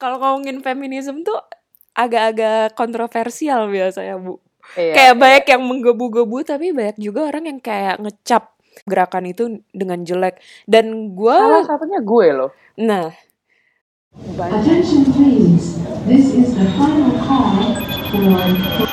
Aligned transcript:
kalau 0.00 0.16
ngomongin 0.16 0.64
feminisme 0.64 1.20
tuh 1.20 1.36
agak-agak 1.92 2.72
kontroversial 2.72 3.68
biasanya 3.68 4.16
bu 4.16 4.40
Iya, 4.78 4.94
kayak 4.94 5.14
iya. 5.16 5.18
banyak 5.18 5.44
yang 5.50 5.62
menggebu-gebu 5.66 6.36
tapi 6.46 6.70
banyak 6.70 6.96
juga 6.96 7.26
orang 7.26 7.44
yang 7.50 7.58
kayak 7.58 7.98
ngecap 7.98 8.54
gerakan 8.86 9.24
itu 9.26 9.44
dengan 9.74 10.06
jelek 10.06 10.38
dan 10.64 11.10
gue 11.12 11.36
Salah 11.36 11.66
satunya 11.66 12.00
gue 12.00 12.26
loh. 12.32 12.50
nah 12.78 13.10
Banyak. 14.10 14.62
Attention 14.62 15.06
please, 15.10 15.78
this 16.06 16.34
is 16.34 16.54
the 16.54 16.66
final 16.74 17.14
call 17.22 17.54
for 18.10 18.86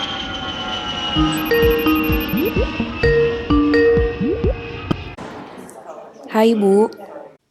Hai 6.27 6.53
bu 6.53 6.85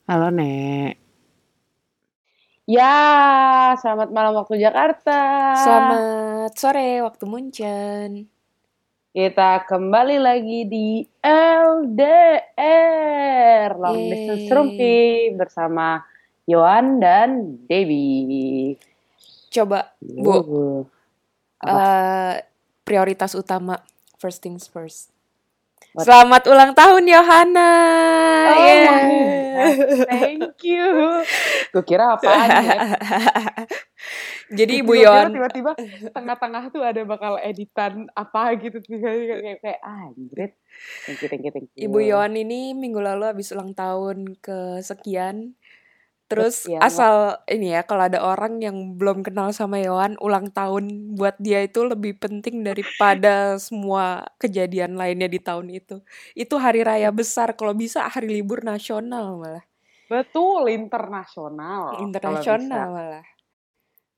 Halo 0.06 0.28
Nek. 0.30 1.05
Ya, 2.66 3.78
selamat 3.78 4.10
malam 4.10 4.42
waktu 4.42 4.58
Jakarta. 4.58 5.54
selamat 5.54 6.50
sore 6.58 6.98
waktu 6.98 7.22
Munchen 7.22 8.26
Kita 9.14 9.62
kembali 9.70 10.18
lagi 10.18 10.66
di 10.66 11.06
LDR 11.22 12.50
Long 13.78 13.94
Yeay. 13.94 14.10
Distance 14.10 14.50
Rumpi 14.50 15.30
bersama 15.38 16.02
Yohan 16.50 16.98
dan 16.98 17.54
Debbie. 17.70 18.74
coba 19.54 19.94
bu 20.02 20.90
Uh, 21.56 21.72
eh, 21.72 22.44
prioritas 22.84 23.32
utama 23.32 23.80
first 24.20 24.44
things 24.44 24.68
first? 24.68 25.15
Selamat 25.96 26.44
ulang 26.44 26.76
tahun 26.76 27.08
Yohana. 27.08 27.72
Oh 28.52 28.60
my 28.60 28.76
God, 28.84 29.76
thank 30.04 30.60
you. 30.60 30.88
Gue 31.72 31.84
kira 31.88 32.12
apaan 32.12 32.48
ya? 32.52 32.76
Jadi 34.60 34.84
kira 34.84 35.24
Yon, 35.24 35.32
tiba-tiba 35.32 35.72
tengah-tengah 36.12 36.68
tuh 36.68 36.84
ada 36.84 37.00
bakal 37.08 37.40
editan 37.40 38.12
apa 38.12 38.60
gitu 38.60 38.76
tiba-tiba 38.84 39.40
kayak 39.40 39.58
kayak 39.64 39.80
ah, 39.80 40.12
anjrit. 40.12 40.52
Thank 41.08 41.24
you, 41.24 41.28
thank 41.32 41.42
you, 41.48 41.52
thank 41.56 41.68
you. 41.72 41.88
Ibu 41.88 41.98
Yon 42.04 42.32
ini 42.36 42.76
minggu 42.76 43.00
lalu 43.00 43.32
habis 43.32 43.56
ulang 43.56 43.72
tahun 43.72 44.36
ke 44.36 44.84
sekian. 44.84 45.56
Terus 46.26 46.66
Sekian. 46.66 46.82
asal 46.82 47.38
ini 47.46 47.70
ya 47.70 47.86
kalau 47.86 48.10
ada 48.10 48.18
orang 48.18 48.58
yang 48.58 48.98
belum 48.98 49.22
kenal 49.22 49.54
sama 49.54 49.78
Yohan, 49.78 50.18
ulang 50.18 50.50
tahun 50.50 51.14
buat 51.14 51.38
dia 51.38 51.62
itu 51.62 51.86
lebih 51.86 52.18
penting 52.18 52.66
daripada 52.66 53.54
semua 53.62 54.26
kejadian 54.42 54.98
lainnya 54.98 55.30
di 55.30 55.38
tahun 55.38 55.70
itu. 55.70 56.02
Itu 56.34 56.58
hari 56.58 56.82
raya 56.82 57.14
besar, 57.14 57.54
kalau 57.54 57.78
bisa 57.78 58.02
hari 58.10 58.42
libur 58.42 58.66
nasional 58.66 59.38
malah. 59.38 59.62
Betul, 60.10 60.66
internasional. 60.74 62.02
Internasional 62.02 62.86
malah. 62.90 63.26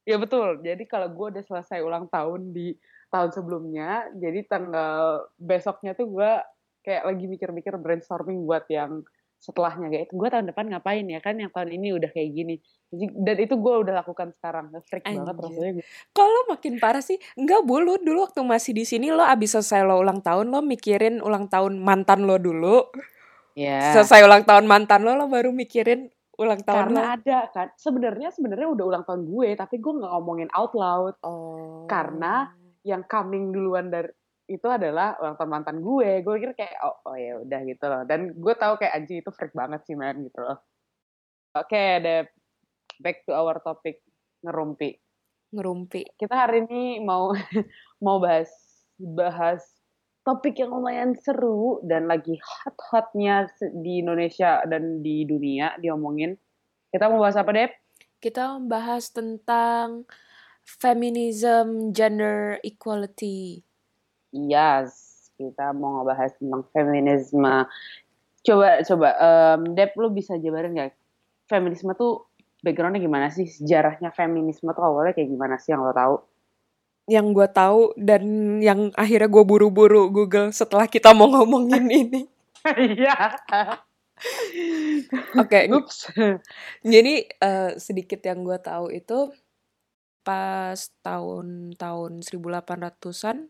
Ya 0.08 0.16
betul. 0.16 0.64
Jadi 0.64 0.88
kalau 0.88 1.12
gue 1.12 1.36
udah 1.36 1.44
selesai 1.44 1.84
ulang 1.84 2.08
tahun 2.08 2.56
di 2.56 2.72
tahun 3.12 3.36
sebelumnya, 3.36 4.08
jadi 4.16 4.48
tanggal 4.48 5.28
besoknya 5.36 5.92
tuh 5.92 6.08
gue 6.08 6.30
kayak 6.88 7.04
lagi 7.04 7.24
mikir-mikir 7.28 7.76
brainstorming 7.76 8.48
buat 8.48 8.64
yang 8.72 9.04
setelahnya 9.38 9.86
kayak 9.88 10.10
gue 10.10 10.28
tahun 10.28 10.46
depan 10.50 10.66
ngapain 10.66 11.06
ya? 11.06 11.22
Kan 11.22 11.38
yang 11.38 11.50
tahun 11.54 11.70
ini 11.78 11.94
udah 11.94 12.10
kayak 12.10 12.30
gini. 12.34 12.56
Dan 12.94 13.36
itu 13.38 13.54
gue 13.54 13.74
udah 13.86 13.94
lakukan 14.02 14.34
sekarang 14.34 14.74
freak 14.88 15.06
banget 15.06 15.36
rasanya 15.36 15.72
gue 15.78 15.84
Kalau 16.10 16.40
makin 16.50 16.74
parah 16.82 17.04
sih, 17.04 17.16
enggak 17.38 17.62
bu, 17.62 17.78
lu 17.78 18.00
dulu 18.02 18.26
waktu 18.26 18.42
masih 18.42 18.74
di 18.74 18.84
sini 18.88 19.14
lo 19.14 19.22
abis 19.22 19.54
selesai 19.54 19.86
lo 19.86 20.00
ulang 20.00 20.24
tahun 20.24 20.50
lo 20.50 20.60
mikirin 20.64 21.22
ulang 21.22 21.46
tahun 21.46 21.78
mantan 21.78 22.26
lo 22.26 22.36
dulu. 22.36 22.90
ya 23.54 23.94
Selesai 23.94 24.26
ulang 24.26 24.42
tahun 24.42 24.66
mantan 24.66 25.06
lo, 25.06 25.14
lo 25.14 25.30
baru 25.30 25.54
mikirin 25.54 26.10
ulang 26.38 26.62
tahun 26.62 26.94
karena 26.94 27.00
lo. 27.02 27.08
ada 27.18 27.38
kan. 27.50 27.68
Sebenarnya 27.78 28.28
sebenarnya 28.34 28.68
udah 28.70 28.84
ulang 28.84 29.04
tahun 29.06 29.22
gue 29.26 29.48
tapi 29.54 29.78
gue 29.78 29.92
nggak 30.02 30.12
ngomongin 30.18 30.50
out 30.54 30.72
loud. 30.74 31.14
Oh. 31.22 31.86
Karena 31.86 32.50
yang 32.86 33.04
coming 33.04 33.52
duluan 33.52 33.90
dari 33.90 34.08
itu 34.48 34.64
adalah 34.64 35.14
ulang 35.20 35.36
tahun 35.36 35.50
mantan 35.52 35.78
gue. 35.84 36.24
Gue 36.24 36.34
pikir 36.40 36.52
kayak 36.56 36.80
oh, 36.80 36.96
oh 37.04 37.16
ya 37.16 37.38
udah 37.44 37.60
gitu 37.68 37.84
loh. 37.84 38.02
Dan 38.08 38.32
gue 38.32 38.54
tahu 38.56 38.80
kayak 38.80 38.96
anjing 38.96 39.20
itu 39.20 39.30
freak 39.30 39.52
banget 39.52 39.84
sih 39.84 39.94
man 39.94 40.16
gitu 40.24 40.40
loh. 40.40 40.58
Oke, 41.52 42.00
deh 42.00 42.24
back 42.98 43.22
to 43.28 43.36
our 43.36 43.60
topic 43.62 44.02
ngerumpi. 44.42 44.98
ngerumpi. 45.48 46.04
Kita 46.16 46.44
hari 46.44 46.64
ini 46.68 47.00
mau 47.00 47.32
mau 48.04 48.20
bahas 48.20 48.48
bahas 48.98 49.64
topik 50.26 50.60
yang 50.60 50.76
lumayan 50.76 51.16
seru 51.16 51.80
dan 51.88 52.04
lagi 52.04 52.36
hot-hotnya 52.36 53.48
di 53.80 54.04
Indonesia 54.04 54.60
dan 54.68 55.00
di 55.00 55.24
dunia 55.24 55.72
diomongin. 55.80 56.36
Kita 56.92 57.08
mau 57.08 57.24
bahas 57.24 57.36
apa, 57.40 57.48
Dep? 57.52 57.72
Kita 58.20 58.60
membahas 58.60 59.08
tentang 59.08 60.04
feminism, 60.68 61.96
gender 61.96 62.60
equality. 62.60 63.67
Yes, 64.34 64.92
kita 65.40 65.72
mau 65.72 66.00
ngebahas 66.00 66.36
tentang 66.36 66.62
feminisme. 66.74 67.54
Coba, 68.44 68.68
coba, 68.84 69.08
em, 69.18 69.60
Dep, 69.72 69.96
lu 69.96 70.12
bisa 70.12 70.36
jabarin 70.36 70.76
nggak? 70.76 70.92
Feminisme 71.48 71.96
tuh 71.96 72.28
backgroundnya 72.60 73.00
gimana 73.00 73.32
sih? 73.32 73.48
Sejarahnya 73.48 74.12
feminisme 74.12 74.68
tuh 74.74 74.84
awalnya 74.84 75.16
kayak 75.16 75.30
gimana 75.32 75.56
sih 75.56 75.72
yang 75.72 75.86
lo 75.86 75.94
tahu? 75.94 76.16
Yang 77.08 77.26
gue 77.32 77.48
tahu 77.56 77.80
dan 77.96 78.22
yang 78.60 78.92
akhirnya 78.92 79.32
gue 79.32 79.44
buru-buru 79.48 80.12
Google 80.12 80.52
setelah 80.52 80.84
kita 80.84 81.16
mau 81.16 81.30
ngomongin 81.32 81.88
ini. 82.04 82.28
Iya. 82.68 83.38
Oke, 85.38 85.70
Ups. 85.72 86.10
Jadi 86.84 87.14
eh, 87.24 87.70
sedikit 87.80 88.20
yang 88.20 88.44
gue 88.44 88.58
tahu 88.60 88.92
itu 88.92 89.32
pas 90.20 90.76
tahun-tahun 91.00 92.12
1800-an 92.20 93.48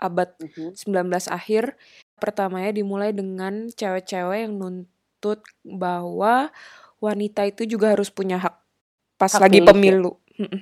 abad 0.00 0.32
Mhm. 0.40 0.72
19 0.74 1.28
akhir 1.28 1.76
pertamanya 2.16 2.72
dimulai 2.72 3.12
dengan 3.12 3.68
cewek-cewek 3.68 4.48
yang 4.48 4.56
nuntut 4.56 5.44
bahwa 5.62 6.48
wanita 7.00 7.48
itu 7.48 7.64
juga 7.64 7.92
harus 7.96 8.08
punya 8.12 8.40
hak 8.40 8.54
pas 9.16 9.32
Hak 9.36 9.44
lagi 9.48 9.60
ya? 9.60 9.66
pemilu. 9.68 10.16
Mm-mm. 10.40 10.60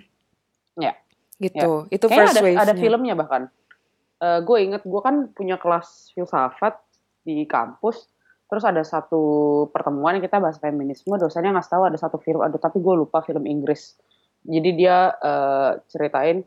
Ya, 0.79 0.95
Gitu. 1.39 1.87
Itu 1.91 2.11
Kayaknya 2.11 2.35
first 2.35 2.39
ada, 2.43 2.71
ada 2.71 2.75
filmnya 2.75 3.15
bahkan. 3.15 3.43
gue 4.19 4.59
inget, 4.59 4.83
gue 4.83 4.99
kan 4.99 5.31
punya 5.31 5.55
kelas 5.63 6.11
filsafat 6.11 6.75
di 7.23 7.47
kampus. 7.47 8.11
Terus 8.51 8.65
ada 8.67 8.83
satu 8.83 9.23
pertemuan 9.71 10.19
yang 10.19 10.25
kita 10.27 10.43
bahas 10.43 10.59
feminisme. 10.59 11.15
Dosennya 11.15 11.55
ngasih 11.55 11.71
tahu 11.79 11.83
ada 11.87 11.95
satu 11.95 12.19
film, 12.19 12.43
aduh 12.43 12.59
tapi 12.59 12.83
gue 12.83 12.95
lupa 12.99 13.23
film 13.23 13.47
Inggris. 13.47 13.95
Jadi 14.43 14.71
dia 14.75 15.15
eh, 15.15 15.71
ceritain, 15.87 16.43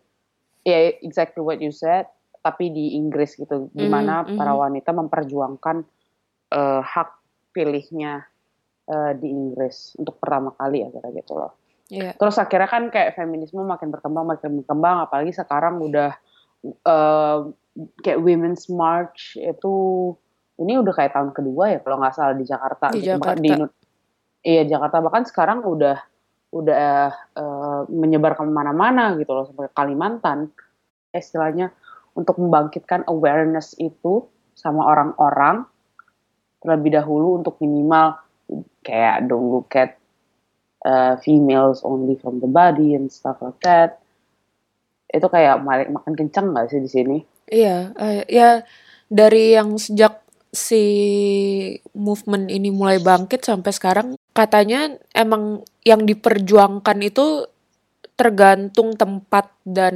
ya 0.67 0.77
exactly 0.99 1.39
what 1.39 1.63
you 1.63 1.71
said, 1.71 2.11
tapi 2.41 2.73
di 2.73 2.97
Inggris 2.97 3.37
gitu. 3.37 3.69
Gimana 3.71 4.25
Mhm, 4.25 4.35
para 4.35 4.51
mhm. 4.51 4.59
wanita 4.59 4.91
memperjuangkan 4.91 5.77
eh, 6.51 6.81
hak 6.83 7.09
pilihnya 7.53 8.25
eh, 8.85 9.11
di 9.15 9.27
Inggris 9.29 9.95
untuk 9.95 10.17
pertama 10.17 10.51
kali 10.51 10.83
ya 10.83 10.89
kira 10.89 11.09
gitu 11.13 11.37
loh. 11.37 11.53
Iya. 11.87 12.15
Terus 12.15 12.35
akhirnya 12.35 12.67
kan 12.67 12.83
kayak 12.87 13.15
feminisme 13.15 13.61
makin 13.61 13.91
berkembang, 13.91 14.25
makin 14.25 14.63
berkembang, 14.63 15.05
apalagi 15.05 15.31
sekarang 15.31 15.79
udah 15.79 16.11
eh, 16.65 17.37
kayak 18.03 18.19
Women's 18.19 18.67
March 18.67 19.37
itu 19.37 19.73
ini 20.57 20.77
udah 20.77 20.93
kayak 20.93 21.13
tahun 21.15 21.31
kedua 21.33 21.73
ya 21.73 21.79
kalau 21.81 21.97
nggak 21.99 22.13
salah 22.13 22.35
di 22.35 22.43
Jakarta. 22.43 22.91
Di 22.91 22.99
gitu. 22.99 23.15
Bahkan 23.15 23.37
Jakarta. 23.37 23.43
di 23.43 23.49
Indo- 23.49 23.75
iya 24.41 24.63
Jakarta 24.65 24.97
bahkan 24.99 25.23
sekarang 25.23 25.61
udah 25.61 25.97
udah 26.51 26.97
eh, 27.37 27.81
menyebar 27.87 28.35
ke 28.35 28.43
mana-mana 28.43 29.15
gitu 29.15 29.31
loh 29.31 29.47
sampai 29.47 29.71
Kalimantan 29.71 30.51
istilahnya 31.11 31.71
untuk 32.15 32.39
membangkitkan 32.39 33.07
awareness 33.07 33.75
itu 33.79 34.27
sama 34.55 34.85
orang-orang 34.85 35.65
terlebih 36.61 37.01
dahulu 37.01 37.41
untuk 37.41 37.57
minimal 37.63 38.19
kayak 38.85 39.25
don't 39.25 39.49
look 39.49 39.73
at 39.73 39.97
uh, 40.85 41.17
females 41.21 41.81
only 41.81 42.17
from 42.19 42.37
the 42.43 42.49
body 42.49 42.93
and 42.93 43.09
stuff 43.09 43.41
like 43.41 43.57
that. 43.65 44.01
Itu 45.11 45.27
kayak 45.27 45.63
makin 45.65 46.13
kenceng 46.15 46.53
nggak 46.53 46.71
sih 46.71 46.79
di 46.79 46.89
sini? 46.89 47.17
Iya, 47.51 47.91
eh, 47.99 48.23
ya 48.31 48.63
dari 49.11 49.57
yang 49.57 49.75
sejak 49.75 50.23
si 50.51 50.83
movement 51.95 52.51
ini 52.51 52.71
mulai 52.71 52.99
bangkit 52.99 53.43
sampai 53.43 53.71
sekarang 53.71 54.07
katanya 54.35 54.99
emang 55.15 55.63
yang 55.87 56.03
diperjuangkan 56.03 56.97
itu 57.03 57.47
tergantung 58.19 58.93
tempat 58.95 59.49
dan 59.65 59.95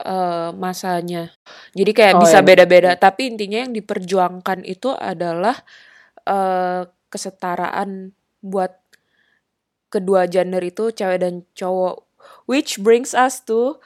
eh, 0.00 0.50
masanya. 0.56 1.32
Jadi 1.76 1.90
kayak 1.92 2.14
Oh, 2.16 2.20
bisa 2.22 2.40
iya. 2.40 2.46
beda-beda, 2.46 2.90
tapi 2.96 3.28
intinya 3.32 3.58
yang 3.66 3.72
diperjuangkan 3.76 4.64
itu 4.64 4.92
adalah 4.96 5.56
eh, 6.26 6.82
kesetaraan 7.12 8.12
buat 8.44 8.72
kedua 9.88 10.28
gender 10.28 10.60
itu 10.64 10.92
cewek 10.92 11.18
dan 11.22 11.34
cowok. 11.56 12.04
Which 12.48 12.80
brings 12.80 13.12
us 13.16 13.40
to 13.48 13.80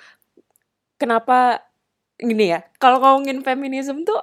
kenapa 1.01 1.63
gini 2.19 2.55
ya, 2.55 2.61
kalau 2.79 3.03
ngomongin 3.03 3.43
feminisme 3.43 4.07
tuh 4.07 4.19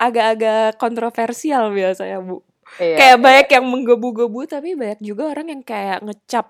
agak-agak 0.00 0.76
kontroversial 0.80 1.70
biasanya, 1.72 2.18
Bu. 2.24 2.40
Iya, 2.80 2.96
Kayak 2.98 3.16
iya. 3.18 3.22
banyak 3.22 3.48
yang 3.60 3.66
menggebu-gebu 3.70 4.40
tapi 4.48 4.74
banyak 4.74 5.00
juga 5.04 5.30
orang 5.36 5.46
yang 5.52 5.62
kayak 5.62 6.00
ngecap 6.02 6.46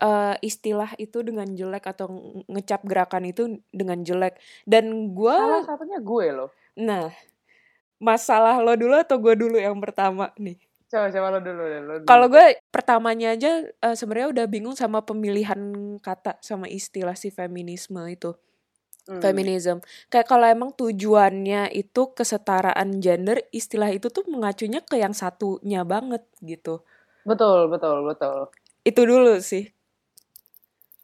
eh, 0.00 0.34
istilah 0.40 0.96
itu 0.96 1.20
dengan 1.20 1.46
jelek 1.46 1.84
atau 1.86 2.08
nge- 2.08 2.44
ngecap 2.48 2.80
gerakan 2.82 3.24
itu 3.24 3.42
dengan 3.70 4.00
jelek 4.00 4.36
dan 4.64 4.88
gue 5.12 5.36
Salah 5.36 5.62
satunya 5.62 6.00
gue 6.00 6.26
loh. 6.32 6.50
nah 6.74 7.12
masalah 7.96 8.56
lo 8.58 8.72
dulu 8.74 8.96
atau 8.96 9.16
gue 9.16 9.34
dulu 9.36 9.56
yang 9.56 9.76
pertama 9.76 10.32
nih 10.36 10.56
Coba 10.88 11.06
coba 11.06 11.26
lo 11.30 11.38
dulu 11.38 11.62
dulu. 11.62 11.94
kalau 12.02 12.26
gue 12.26 12.42
pertamanya 12.68 13.30
aja 13.30 13.62
eh, 13.62 13.94
sebenarnya 13.94 14.28
udah 14.32 14.46
bingung 14.46 14.74
sama 14.74 15.00
pemilihan 15.00 15.60
kata 16.00 16.40
sama 16.40 16.66
istilah 16.66 17.14
si 17.14 17.28
feminisme 17.28 18.00
itu 18.06 18.32
Hmm. 19.00 19.18
feminism 19.18 19.80
kayak 20.06 20.28
kalau 20.28 20.44
emang 20.44 20.70
tujuannya 20.70 21.72
itu 21.72 22.12
kesetaraan 22.12 23.00
gender 23.00 23.42
istilah 23.50 23.88
itu 23.88 24.06
tuh 24.06 24.22
mengacunya 24.28 24.84
ke 24.84 25.00
yang 25.00 25.16
satunya 25.16 25.82
banget 25.82 26.20
gitu 26.38 26.84
Betul 27.24 27.66
betul 27.66 28.04
betul. 28.04 28.52
itu 28.82 29.00
dulu 29.02 29.40
sih 29.40 29.72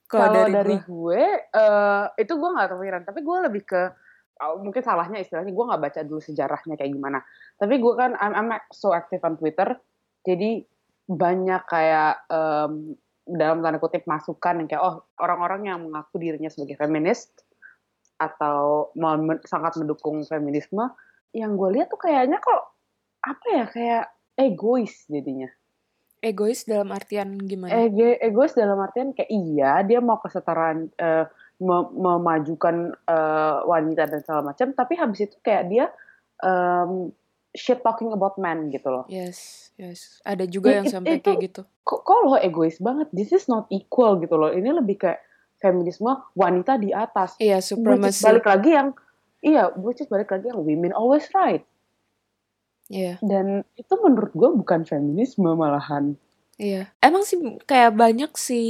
kalau 0.07 0.47
dari, 0.47 0.53
dari, 0.55 0.77
gua. 0.87 0.87
gue, 0.87 1.23
eh, 1.51 2.05
itu 2.23 2.33
gue 2.39 2.51
nggak 2.55 2.69
kepikiran. 2.73 3.03
Tapi 3.07 3.21
gue 3.23 3.37
lebih 3.51 3.63
ke 3.67 3.83
oh, 4.43 4.61
mungkin 4.61 4.83
salahnya 4.85 5.19
istilahnya 5.21 5.53
gue 5.53 5.65
nggak 5.65 5.83
baca 5.83 6.01
dulu 6.05 6.21
sejarahnya 6.21 6.75
kayak 6.77 6.93
gimana. 6.93 7.19
Tapi 7.57 7.75
gue 7.81 7.93
kan 7.97 8.15
I'm, 8.21 8.35
I'm 8.37 8.51
so 8.73 8.93
active 8.93 9.25
on 9.25 9.41
Twitter, 9.41 9.77
jadi 10.27 10.65
banyak 11.07 11.63
kayak 11.71 12.27
em, 12.29 12.99
dalam 13.27 13.63
tanda 13.63 13.79
kutip 13.79 14.07
masukan 14.07 14.63
yang 14.63 14.69
kayak 14.71 14.83
oh 14.83 15.07
orang-orang 15.23 15.71
yang 15.71 15.79
mengaku 15.83 16.19
dirinya 16.19 16.51
sebagai 16.51 16.79
feminis 16.79 17.31
atau 18.17 18.91
mau 18.97 19.19
men- 19.19 19.43
sangat 19.45 19.77
mendukung 19.77 20.25
feminisme, 20.25 20.83
yang 21.37 21.59
gue 21.59 21.69
lihat 21.81 21.93
tuh 21.93 22.01
kayaknya 22.01 22.41
kok 22.41 22.63
apa 23.27 23.47
ya 23.51 23.65
kayak 23.69 24.05
egois 24.37 25.05
jadinya. 25.09 25.49
Egois 26.19 26.65
dalam 26.65 26.89
artian 26.89 27.37
gimana? 27.39 27.73
Ege, 27.83 28.17
egois 28.19 28.53
dalam 28.53 28.77
artian 28.77 29.13
kayak 29.13 29.29
iya 29.29 29.81
dia 29.83 29.99
mau 29.99 30.17
kesetaraan 30.17 30.91
eh, 30.93 31.25
mem- 31.59 31.93
memajukan 31.93 32.77
eh, 32.95 33.57
wanita 33.63 34.03
dan 34.07 34.21
segala 34.21 34.43
macam 34.51 34.73
tapi 34.73 34.95
habis 34.95 35.25
itu 35.25 35.37
kayak 35.41 35.65
dia 35.67 35.87
em, 36.39 37.13
shit 37.51 37.81
talking 37.81 38.11
about 38.11 38.37
men 38.37 38.69
gitu 38.69 38.87
loh. 38.87 39.05
Yes 39.07 39.71
yes. 39.77 40.21
Ada 40.23 40.45
juga 40.45 40.73
I- 40.73 40.77
yang 40.79 40.87
it- 40.87 40.93
sampai 40.93 41.17
itu- 41.17 41.25
kayak 41.25 41.41
gitu. 41.45 41.63
kok 41.81 42.01
kok 42.03 42.19
lo 42.23 42.37
egois 42.37 42.77
banget? 42.79 43.09
This 43.11 43.31
is 43.31 43.47
not 43.47 43.65
equal 43.69 44.17
gitu 44.17 44.35
loh. 44.35 44.51
Ini 44.51 44.73
lebih 44.73 44.99
kayak 44.99 45.21
feminisme 45.57 46.05
wanita 46.33 46.77
di 46.77 46.93
atas. 46.93 47.37
Iya 47.37 47.59
supremacy. 47.59 48.21
balik 48.21 48.45
lagi 48.45 48.71
yang 48.73 48.89
iya 49.41 49.73
which 49.73 50.01
is 50.01 50.07
balik 50.07 50.29
lagi 50.29 50.49
yang 50.49 50.59
women 50.59 50.93
always 50.93 51.25
right 51.33 51.65
iya 52.91 53.19
dan 53.23 53.67
itu 53.75 53.95
menurut 53.99 54.33
gue 54.35 54.51
bukan 54.63 54.87
feminisme 54.87 55.47
malahan 55.55 56.15
Iya, 56.57 56.89
emang 57.05 57.21
sih 57.21 57.37
kayak 57.69 57.93
banyak 58.01 58.33
sih 58.33 58.69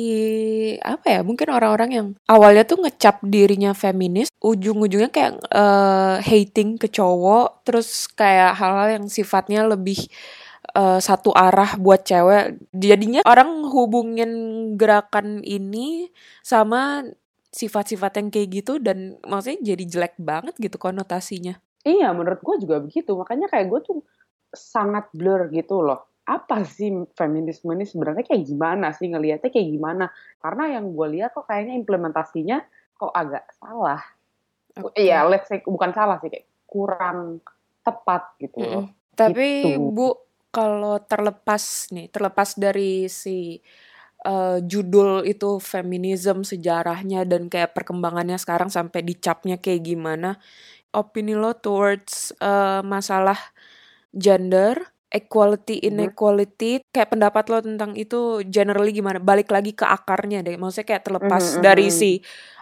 apa 0.83 1.07
ya? 1.07 1.21
Mungkin 1.23 1.47
orang-orang 1.55 1.91
yang 1.95 2.09
awalnya 2.27 2.67
tuh 2.67 2.83
ngecap 2.83 3.23
dirinya 3.23 3.79
feminis, 3.79 4.27
ujung-ujungnya 4.43 5.07
kayak 5.15 5.39
eh, 5.55 6.17
hating 6.19 6.83
ke 6.83 6.91
cowok, 6.91 7.63
terus 7.63 8.11
kayak 8.11 8.59
hal-hal 8.59 8.99
yang 8.99 9.07
sifatnya 9.07 9.63
lebih 9.71 10.11
eh, 10.75 10.99
satu 10.99 11.31
arah 11.31 11.79
buat 11.79 12.03
cewek. 12.03 12.59
Jadinya 12.75 13.23
orang 13.23 13.71
hubungin 13.71 14.31
gerakan 14.75 15.47
ini 15.47 16.11
sama 16.43 17.07
sifat-sifat 17.55 18.19
yang 18.19 18.29
kayak 18.35 18.49
gitu 18.51 18.73
dan 18.83 19.17
maksudnya 19.23 19.63
jadi 19.63 19.85
jelek 19.87 20.15
banget 20.19 20.59
gitu 20.59 20.75
konotasinya. 20.77 21.63
Iya, 21.87 22.11
menurut 22.11 22.43
gue 22.43 22.57
juga 22.67 22.83
begitu. 22.83 23.15
Makanya 23.15 23.47
kayak 23.47 23.71
gue 23.71 23.81
tuh 23.87 23.99
sangat 24.51 25.07
blur 25.15 25.47
gitu 25.55 25.87
loh. 25.87 26.11
Apa 26.27 26.67
sih 26.67 26.91
feminisme 27.15 27.71
ini 27.71 27.87
sebenarnya 27.87 28.27
kayak 28.27 28.43
gimana 28.43 28.91
sih 28.91 29.07
ngelihatnya 29.07 29.51
kayak 29.55 29.71
gimana? 29.71 30.11
Karena 30.43 30.75
yang 30.75 30.91
gue 30.91 31.07
lihat 31.15 31.31
kok 31.31 31.47
kayaknya 31.47 31.79
implementasinya 31.79 32.59
kok 32.99 33.15
agak 33.15 33.47
salah. 33.63 34.03
Oke. 34.83 34.99
Iya, 34.99 35.25
let's 35.31 35.47
say 35.47 35.63
bukan 35.63 35.95
salah 35.95 36.19
sih 36.19 36.29
kayak 36.29 36.51
kurang 36.67 37.41
tepat 37.87 38.35
gitu 38.43 38.59
loh. 38.59 38.91
Mm-mm. 38.91 39.15
Tapi 39.15 39.49
Gitu. 39.63 39.95
Bu, 39.95 40.09
kalau 40.51 40.99
terlepas 41.01 41.89
nih, 41.95 42.11
terlepas 42.11 42.59
dari 42.59 43.07
si 43.07 43.63
eh, 44.27 44.59
judul 44.61 45.23
itu 45.23 45.63
feminism 45.63 46.43
sejarahnya 46.43 47.23
dan 47.25 47.47
kayak 47.47 47.73
perkembangannya 47.73 48.37
sekarang 48.37 48.69
sampai 48.69 49.07
dicapnya 49.07 49.57
kayak 49.63 49.87
gimana, 49.87 50.37
opini 50.97 51.37
lo 51.37 51.53
towards 51.61 52.33
eh, 52.41 52.81
masalah 52.83 53.37
gender, 54.17 54.81
equality, 55.13 55.81
Mhm. 55.87 55.93
inequality, 55.93 56.83
kayak 56.95 57.13
pendapat 57.15 57.45
lo 57.53 57.59
tentang 57.63 57.93
itu 57.95 58.43
generally 58.49 58.93
gimana? 58.97 59.19
Balik 59.21 59.53
lagi 59.53 59.73
ke 59.77 59.85
akarnya 59.87 60.41
deh, 60.47 60.57
maksudnya 60.61 60.89
kayak 60.97 61.05
terlepas 61.07 61.45
Mhm, 61.45 61.63
dari 61.63 61.87
mhm. 61.89 61.91
si 61.93 62.11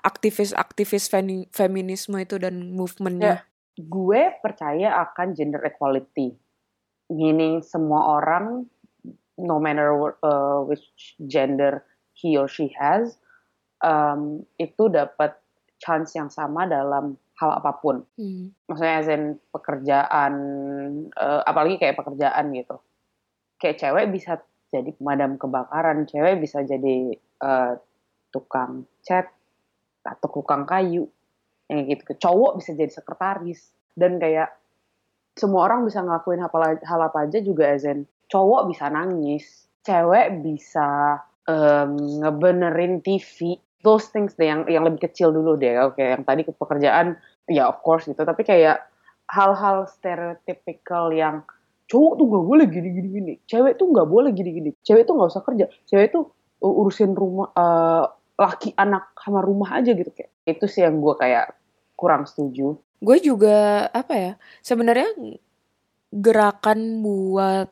aktivis-aktivis 0.05 1.05
femi- 1.09 1.49
feminisme 1.55 2.17
itu 2.21 2.37
dan 2.43 2.75
movementnya. 2.75 3.47
Gue 3.75 4.31
percaya 4.43 5.03
akan 5.03 5.35
gender 5.35 5.63
equality. 5.67 6.35
Meaning 7.11 7.63
semua 7.67 8.19
orang, 8.23 8.67
no 9.39 9.57
matter 9.59 9.95
what, 9.99 10.15
uh, 10.23 10.63
which 10.65 10.87
gender 11.27 11.83
he 12.15 12.39
or 12.39 12.47
she 12.47 12.71
has, 12.79 13.19
um, 13.83 14.47
itu 14.57 14.89
dapat 14.89 15.35
chance 15.83 16.15
yang 16.15 16.31
sama 16.31 16.65
dalam 16.71 17.19
hal 17.35 17.51
apa 17.59 17.71
pun. 17.83 18.07
Hmm. 18.15 18.55
maksudnya 18.71 18.95
as 19.03 19.11
in 19.11 19.25
pekerjaan 19.51 20.33
eh, 21.11 21.43
apalagi 21.45 21.83
kayak 21.83 21.99
pekerjaan 21.99 22.55
gitu 22.55 22.79
kayak 23.59 23.79
cewek 23.81 24.07
bisa 24.15 24.39
jadi 24.71 24.91
pemadam 24.95 25.39
kebakaran 25.39 26.07
cewek 26.07 26.39
bisa 26.39 26.63
jadi 26.63 27.15
eh, 27.19 27.73
tukang 28.31 28.87
cat 29.03 29.31
atau 30.05 30.29
tukang 30.29 30.69
kayu 30.69 31.09
yang 31.71 31.89
gitu 31.89 32.29
cowok 32.29 32.61
bisa 32.61 32.77
jadi 32.77 32.93
sekretaris 32.93 33.73
dan 33.97 34.21
kayak 34.21 34.53
semua 35.35 35.67
orang 35.67 35.89
bisa 35.89 36.03
ngelakuin 36.05 36.43
hal, 36.45 36.51
hal 36.83 37.01
apa 37.01 37.27
aja 37.27 37.39
juga 37.41 37.73
as 37.73 37.89
in 37.89 38.07
cowok 38.29 38.69
bisa 38.71 38.87
nangis 38.93 39.67
cewek 39.85 40.45
bisa 40.45 41.21
em, 41.49 41.97
ngebenerin 42.21 43.01
TV 43.01 43.59
those 43.85 44.09
things 44.09 44.33
deh 44.41 44.49
yang 44.49 44.65
yang 44.65 44.89
lebih 44.89 45.05
kecil 45.07 45.29
dulu 45.31 45.61
deh 45.61 45.77
oke 45.85 46.01
yang 46.01 46.25
tadi 46.25 46.49
ke 46.49 46.53
pekerjaan 46.57 47.21
ya 47.47 47.69
of 47.69 47.85
course 47.85 48.09
gitu. 48.09 48.25
Tapi 48.25 48.43
kayak 48.43 48.81
hal-hal 49.29 49.85
stereotypical 49.89 51.13
yang 51.13 51.45
cowok 51.85 52.13
tuh 52.17 52.27
nggak 52.33 52.45
boleh 52.49 52.67
gini 52.73 52.89
gini 52.97 53.09
gini 53.13 53.33
cewek 53.45 53.77
tuh 53.77 53.93
nggak 53.93 54.09
boleh 54.09 54.33
gini 54.33 54.51
gini 54.57 54.71
cewek 54.81 55.05
tuh 55.05 55.21
nggak 55.21 55.31
usah 55.37 55.45
kerja 55.45 55.69
cewek 55.85 56.17
tuh 56.17 56.33
urusin 56.65 57.13
rumah 57.13 57.53
eh, 57.53 58.05
laki 58.35 58.73
anak 58.75 59.15
sama 59.21 59.45
rumah 59.45 59.79
aja 59.79 59.93
gitu. 59.93 60.11
Kayak 60.11 60.33
itu 60.49 60.65
sih 60.67 60.83
yang 60.83 60.99
gue 60.99 61.15
kayak 61.15 61.55
kurang 61.95 62.27
setuju. 62.27 62.75
Gue 63.05 63.21
juga 63.21 63.87
apa 63.93 64.15
ya 64.17 64.33
sebenarnya 64.65 65.13
gerakan 66.11 67.05
buat 67.05 67.69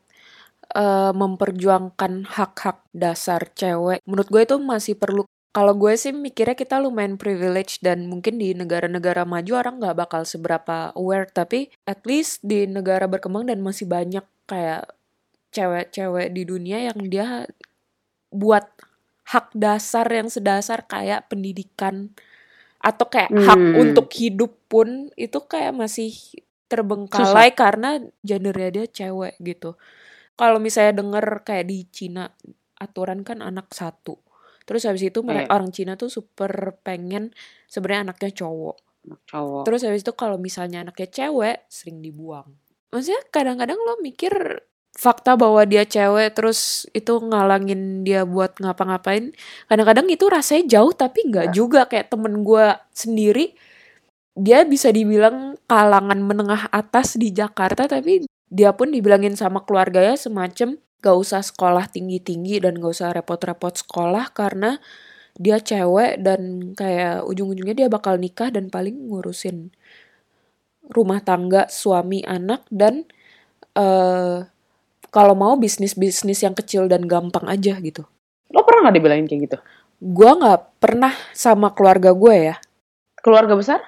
eh, 0.76 1.12
memperjuangkan 1.16 2.12
hak-hak 2.28 2.84
dasar 2.92 3.48
cewek 3.56 4.04
menurut 4.04 4.28
gue 4.28 4.42
itu 4.44 4.56
masih 4.60 4.94
perlu 4.98 5.24
kalau 5.52 5.76
gue 5.76 5.92
sih 6.00 6.16
mikirnya 6.16 6.56
kita 6.56 6.80
lumayan 6.80 7.20
privilege 7.20 7.78
dan 7.84 8.08
mungkin 8.08 8.40
di 8.40 8.56
negara-negara 8.56 9.28
maju 9.28 9.52
orang 9.52 9.74
nggak 9.84 9.96
bakal 10.00 10.22
seberapa 10.24 10.96
aware 10.96 11.28
tapi 11.28 11.68
at 11.84 12.00
least 12.08 12.40
di 12.40 12.64
negara 12.64 13.04
berkembang 13.04 13.44
dan 13.48 13.60
masih 13.60 13.84
banyak 13.84 14.24
kayak 14.48 14.88
cewek-cewek 15.52 16.32
di 16.32 16.42
dunia 16.48 16.88
yang 16.88 16.98
dia 17.12 17.44
buat 18.32 18.64
hak 19.28 19.52
dasar 19.52 20.08
yang 20.08 20.32
sedasar 20.32 20.88
kayak 20.88 21.28
pendidikan 21.28 22.10
atau 22.82 23.06
kayak 23.06 23.30
hak 23.30 23.60
Hmm. 23.60 23.76
untuk 23.78 24.08
hidup 24.16 24.56
pun 24.66 25.12
itu 25.14 25.38
kayak 25.46 25.76
masih 25.76 26.10
terbengkalai 26.66 27.52
karena 27.52 28.00
gendernya 28.24 28.70
dia 28.72 28.86
cewek 28.88 29.36
gitu. 29.44 29.76
Kalau 30.34 30.56
misalnya 30.58 31.04
denger 31.04 31.44
kayak 31.44 31.68
di 31.68 31.84
Cina 31.92 32.32
aturan 32.80 33.22
kan 33.22 33.44
anak 33.44 33.70
satu. 33.70 34.16
Terus 34.72 34.88
habis 34.88 35.04
itu 35.04 35.20
mereka 35.20 35.52
Iya. 35.52 35.56
orang 35.60 35.70
Cina 35.70 35.92
tuh 35.94 36.08
super 36.08 36.80
pengen 36.80 37.36
sebenarnya 37.68 38.08
anaknya 38.08 38.32
cowok. 38.32 38.76
anak 39.02 39.20
cowok 39.28 39.62
Terus 39.68 39.80
habis 39.84 40.00
itu 40.00 40.12
kalau 40.16 40.40
misalnya 40.40 40.80
anaknya 40.80 41.12
cewek 41.12 41.68
sering 41.68 42.00
dibuang. 42.00 42.48
Maksudnya 42.88 43.20
kadang-kadang 43.28 43.76
lo 43.76 44.00
mikir 44.00 44.32
fakta 44.92 45.36
bahwa 45.40 45.64
dia 45.64 45.84
cewek 45.84 46.36
terus 46.36 46.84
itu 46.92 47.20
ngalangin 47.20 48.04
dia 48.04 48.24
buat 48.24 48.56
ngapa-ngapain. 48.56 49.32
Kadang-kadang 49.66 50.08
itu 50.08 50.24
rasanya 50.28 50.64
jauh 50.80 50.92
tapi 50.92 51.28
nggak 51.28 51.50
Ya. 51.50 51.52
juga 51.52 51.84
kayak 51.84 52.08
temen 52.08 52.40
gue 52.40 52.66
sendiri. 52.92 53.52
Dia 54.32 54.64
bisa 54.64 54.88
dibilang 54.88 55.60
kalangan 55.68 56.16
menengah 56.24 56.72
atas 56.72 57.20
di 57.20 57.28
Jakarta 57.32 57.84
tapi 57.84 58.24
dia 58.48 58.72
pun 58.72 58.88
dibilangin 58.92 59.36
sama 59.36 59.60
keluarganya 59.64 60.16
semacam 60.16 60.76
gak 61.02 61.16
usah 61.18 61.42
sekolah 61.42 61.90
tinggi-tinggi 61.90 62.62
dan 62.62 62.78
gak 62.78 62.92
usah 62.94 63.10
repot-repot 63.10 63.74
sekolah 63.74 64.30
karena 64.30 64.78
dia 65.36 65.58
cewek 65.58 66.22
dan 66.22 66.72
kayak 66.78 67.26
ujung-ujungnya 67.26 67.74
dia 67.84 67.88
bakal 67.90 68.16
nikah 68.20 68.52
dan 68.52 68.70
paling 68.70 69.10
ngurusin 69.10 69.74
rumah 70.92 71.24
tangga, 71.24 71.66
suami, 71.72 72.22
anak 72.22 72.62
dan 72.70 73.08
eh 73.74 74.46
kalau 75.12 75.34
mau 75.36 75.60
bisnis-bisnis 75.60 76.40
yang 76.40 76.56
kecil 76.56 76.88
dan 76.88 77.04
gampang 77.04 77.44
aja 77.44 77.76
gitu. 77.80 78.08
lo 78.52 78.64
pernah 78.68 78.88
nggak 78.88 78.96
dibilangin 78.96 79.26
kayak 79.28 79.42
gitu 79.48 79.58
gue 80.02 80.30
nggak 80.34 80.82
pernah 80.82 81.14
sama 81.30 81.70
keluarga 81.70 82.10
gue 82.10 82.50
ya. 82.50 82.56
Keluarga 83.22 83.54
besar? 83.54 83.80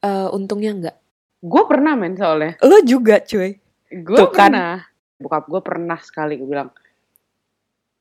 Eh, 0.00 0.28
untungnya 0.32 0.72
nggak. 0.72 0.96
Gue 1.44 1.62
pernah 1.68 1.92
men 1.92 2.16
soalnya. 2.16 2.56
Lo 2.64 2.80
juga 2.80 3.20
cuy. 3.20 3.60
Gue 3.92 4.16
kan. 4.32 4.80
Bokap 5.22 5.46
gue 5.46 5.62
pernah 5.62 5.96
sekali 5.96 6.34
gue 6.36 6.44
bilang, 6.44 6.74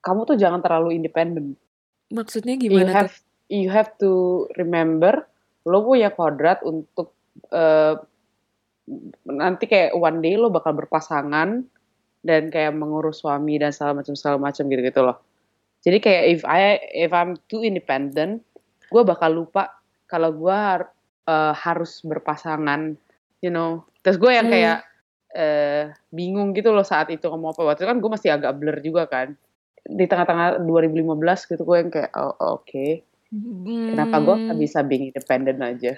kamu 0.01 0.25
tuh 0.25 0.37
jangan 0.37 0.59
terlalu 0.59 0.97
independen. 0.97 1.53
Maksudnya 2.09 2.57
You 2.57 2.81
gimana 2.81 2.91
have 2.91 3.13
tuh? 3.13 3.23
you 3.53 3.69
have 3.69 3.93
to 4.01 4.11
remember, 4.57 5.23
lo 5.63 5.85
punya 5.85 6.09
kodrat 6.09 6.65
untuk 6.65 7.13
eh, 7.53 7.95
nanti 9.29 9.69
kayak 9.69 9.95
one 9.95 10.19
day 10.19 10.35
lo 10.35 10.49
bakal 10.49 10.73
berpasangan 10.75 11.63
dan 12.21 12.41
kayak 12.49 12.73
mengurus 12.75 13.21
suami 13.23 13.57
dan 13.57 13.71
segala 13.71 14.01
macam 14.01 14.13
segala 14.13 14.37
macam 14.41 14.65
gitu 14.67 14.81
gitu 14.81 15.01
loh. 15.01 15.17
Jadi 15.81 15.97
kayak 15.97 16.23
if 16.29 16.41
I 16.45 16.59
if 16.93 17.11
I'm 17.11 17.37
too 17.49 17.61
independent, 17.61 18.45
gue 18.89 19.01
bakal 19.01 19.33
lupa 19.33 19.79
kalau 20.05 20.33
gue 20.33 20.59
eh, 21.25 21.53
harus 21.53 22.01
berpasangan, 22.01 22.97
you 23.39 23.53
know. 23.53 23.85
Terus 24.01 24.17
gue 24.17 24.31
yang 24.33 24.49
Hmm. 24.49 24.53
kayak 24.53 24.77
eh, 25.33 25.91
bingung 26.11 26.51
gitu 26.55 26.71
loh 26.75 26.85
saat 26.85 27.09
itu 27.11 27.25
ngomong 27.27 27.55
apa. 27.55 27.61
Waktu 27.73 27.81
itu 27.83 27.89
kan 27.89 27.97
gue 28.03 28.09
masih 28.11 28.29
agak 28.35 28.53
blur 28.59 28.77
juga 28.83 29.03
kan. 29.07 29.33
Di 29.81 30.05
tengah-tengah 30.05 30.61
2015 30.63 31.49
gitu 31.49 31.61
gue 31.65 31.77
yang 31.81 31.89
kayak 31.91 32.11
oh, 32.15 32.35
oke. 32.59 32.87
Kenapa 33.89 34.15
gue 34.21 34.35
Hmm. 34.35 34.43
nggak 34.51 34.59
bisa 34.59 34.79
being 34.83 35.11
independent 35.11 35.59
aja? 35.63 35.93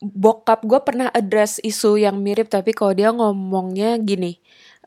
bokap 0.00 0.60
gue 0.68 0.80
pernah 0.84 1.08
address 1.08 1.56
isu 1.64 1.96
yang 1.96 2.20
mirip 2.20 2.52
tapi 2.52 2.76
kalau 2.76 2.92
dia 2.92 3.08
ngomongnya 3.12 3.96
gini 3.96 4.36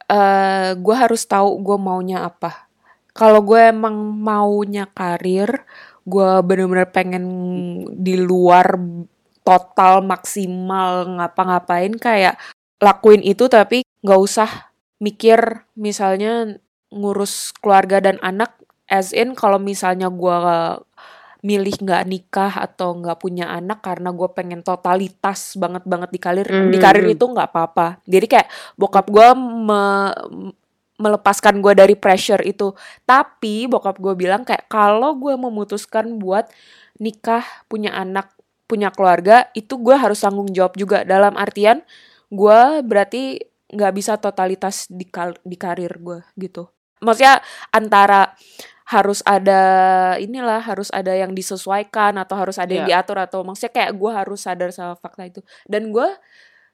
eh 0.10 0.78
gue 0.78 0.96
harus 0.96 1.26
tahu 1.26 1.62
gue 1.66 1.78
maunya 1.82 2.26
apa 2.26 2.70
kalau 3.14 3.42
gue 3.42 3.58
emang 3.74 3.96
maunya 3.98 4.86
karir 4.90 5.50
gue 6.06 6.30
bener-bener 6.46 6.90
pengen 6.90 7.26
di 7.98 8.18
luar 8.18 8.78
total 9.42 10.06
maksimal 10.06 11.10
ngapa-ngapain 11.18 11.94
kayak 11.98 12.38
lakuin 12.78 13.22
itu 13.26 13.50
tapi 13.50 13.82
nggak 14.04 14.20
usah 14.20 14.72
mikir 15.00 15.64
misalnya 15.76 16.60
ngurus 16.92 17.56
keluarga 17.60 18.02
dan 18.02 18.18
anak 18.20 18.56
as 18.90 19.14
in 19.14 19.38
kalau 19.38 19.62
misalnya 19.62 20.10
gue 20.10 20.38
milih 21.40 21.72
nggak 21.80 22.04
nikah 22.04 22.52
atau 22.52 23.00
nggak 23.00 23.16
punya 23.24 23.48
anak 23.48 23.80
karena 23.80 24.12
gue 24.12 24.28
pengen 24.36 24.60
totalitas 24.60 25.56
banget 25.56 25.88
banget 25.88 26.10
di 26.12 26.20
karir 26.20 26.48
di 26.48 26.76
Hmm. 26.76 26.84
karir 26.84 27.06
itu 27.08 27.24
nggak 27.24 27.48
apa-apa. 27.48 28.04
Jadi 28.04 28.28
kayak 28.28 28.48
bokap 28.76 29.08
gue 29.08 29.28
me- 29.40 30.16
melepaskan 31.00 31.64
gue 31.64 31.72
dari 31.80 31.96
pressure 31.96 32.44
itu. 32.44 32.76
Tapi 33.08 33.72
bokap 33.72 33.96
gue 34.04 34.14
bilang 34.20 34.44
kayak 34.44 34.68
kalau 34.68 35.16
gue 35.16 35.32
memutuskan 35.40 36.20
buat 36.20 36.52
nikah 37.00 37.48
punya 37.72 37.96
anak 37.96 38.36
punya 38.68 38.92
keluarga 38.92 39.48
itu 39.56 39.80
gue 39.80 39.96
harus 39.96 40.20
tanggung 40.20 40.52
jawab 40.52 40.76
juga. 40.76 41.08
Dalam 41.08 41.40
artian 41.40 41.80
gue 42.28 42.60
berarti 42.84 43.40
nggak 43.70 43.94
bisa 43.94 44.18
totalitas 44.18 44.90
di 44.90 45.06
kal- 45.06 45.40
di 45.42 45.56
karir 45.56 45.94
gue 45.98 46.20
gitu. 46.36 46.70
Maksudnya 47.00 47.40
antara 47.70 48.34
harus 48.90 49.22
ada 49.22 49.62
inilah 50.18 50.60
harus 50.60 50.90
ada 50.90 51.14
yang 51.14 51.32
disesuaikan 51.32 52.18
atau 52.18 52.34
harus 52.34 52.58
ada 52.58 52.74
yang 52.74 52.90
Iya. 52.90 53.06
diatur 53.06 53.22
atau 53.22 53.46
maksudnya 53.46 53.70
kayak 53.72 53.94
gue 53.94 54.12
harus 54.12 54.40
sadar 54.42 54.74
sama 54.74 54.98
fakta 54.98 55.30
itu. 55.30 55.42
Dan 55.70 55.94
gue 55.94 56.10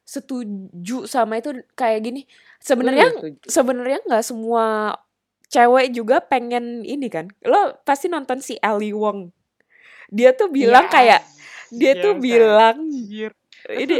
setuju 0.06 1.06
sama 1.06 1.38
itu 1.38 1.52
kayak 1.74 2.00
gini. 2.02 2.22
Sebenarnya 2.62 3.12
sebenarnya 3.44 4.00
nggak 4.06 4.24
semua 4.24 4.96
cewek 5.48 5.92
juga 5.92 6.24
pengen 6.24 6.82
ini 6.82 7.12
kan. 7.12 7.28
Lo 7.44 7.76
pasti 7.84 8.08
nonton 8.08 8.40
si 8.40 8.56
Ali 8.60 8.96
Wong. 8.96 9.30
Dia 10.08 10.32
tuh 10.32 10.48
bilang 10.48 10.88
Yes. 10.88 10.94
kayak 10.94 11.22
dia 11.74 11.94
tuh 11.98 12.14
Yes, 12.16 12.22
bilang 12.22 12.78
anjir. 12.88 13.32
ini 13.68 13.98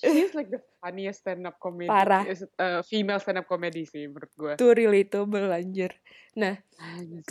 she's 0.00 0.32
like 0.38 0.50
the 0.52 0.60
funniest 0.80 1.24
stand 1.24 1.44
up 1.48 1.56
comedy. 1.58 1.88
Parah. 1.88 2.24
uh, 2.60 2.80
female 2.84 3.20
stand 3.20 3.40
up 3.40 3.46
comedy 3.48 3.88
sih 3.88 4.06
menurut 4.06 4.32
gue 4.36 4.52
tuh 4.60 4.72
relatable 4.76 5.48
anjir. 5.50 5.92
Nah 6.36 6.60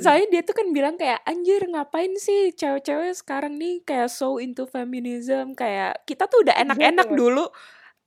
soalnya 0.01 0.39
dia 0.39 0.41
tuh 0.41 0.55
kan 0.57 0.67
bilang 0.73 0.95
kayak 0.97 1.21
anjir 1.23 1.61
ngapain 1.69 2.13
sih 2.17 2.51
cewek-cewek 2.57 3.13
sekarang 3.13 3.55
nih 3.61 3.85
kayak 3.85 4.09
so 4.09 4.41
into 4.41 4.65
feminism? 4.65 5.53
Kayak 5.53 6.01
kita 6.09 6.25
tuh 6.25 6.41
udah 6.45 6.55
enak-enak 6.65 7.09
dulu 7.13 7.45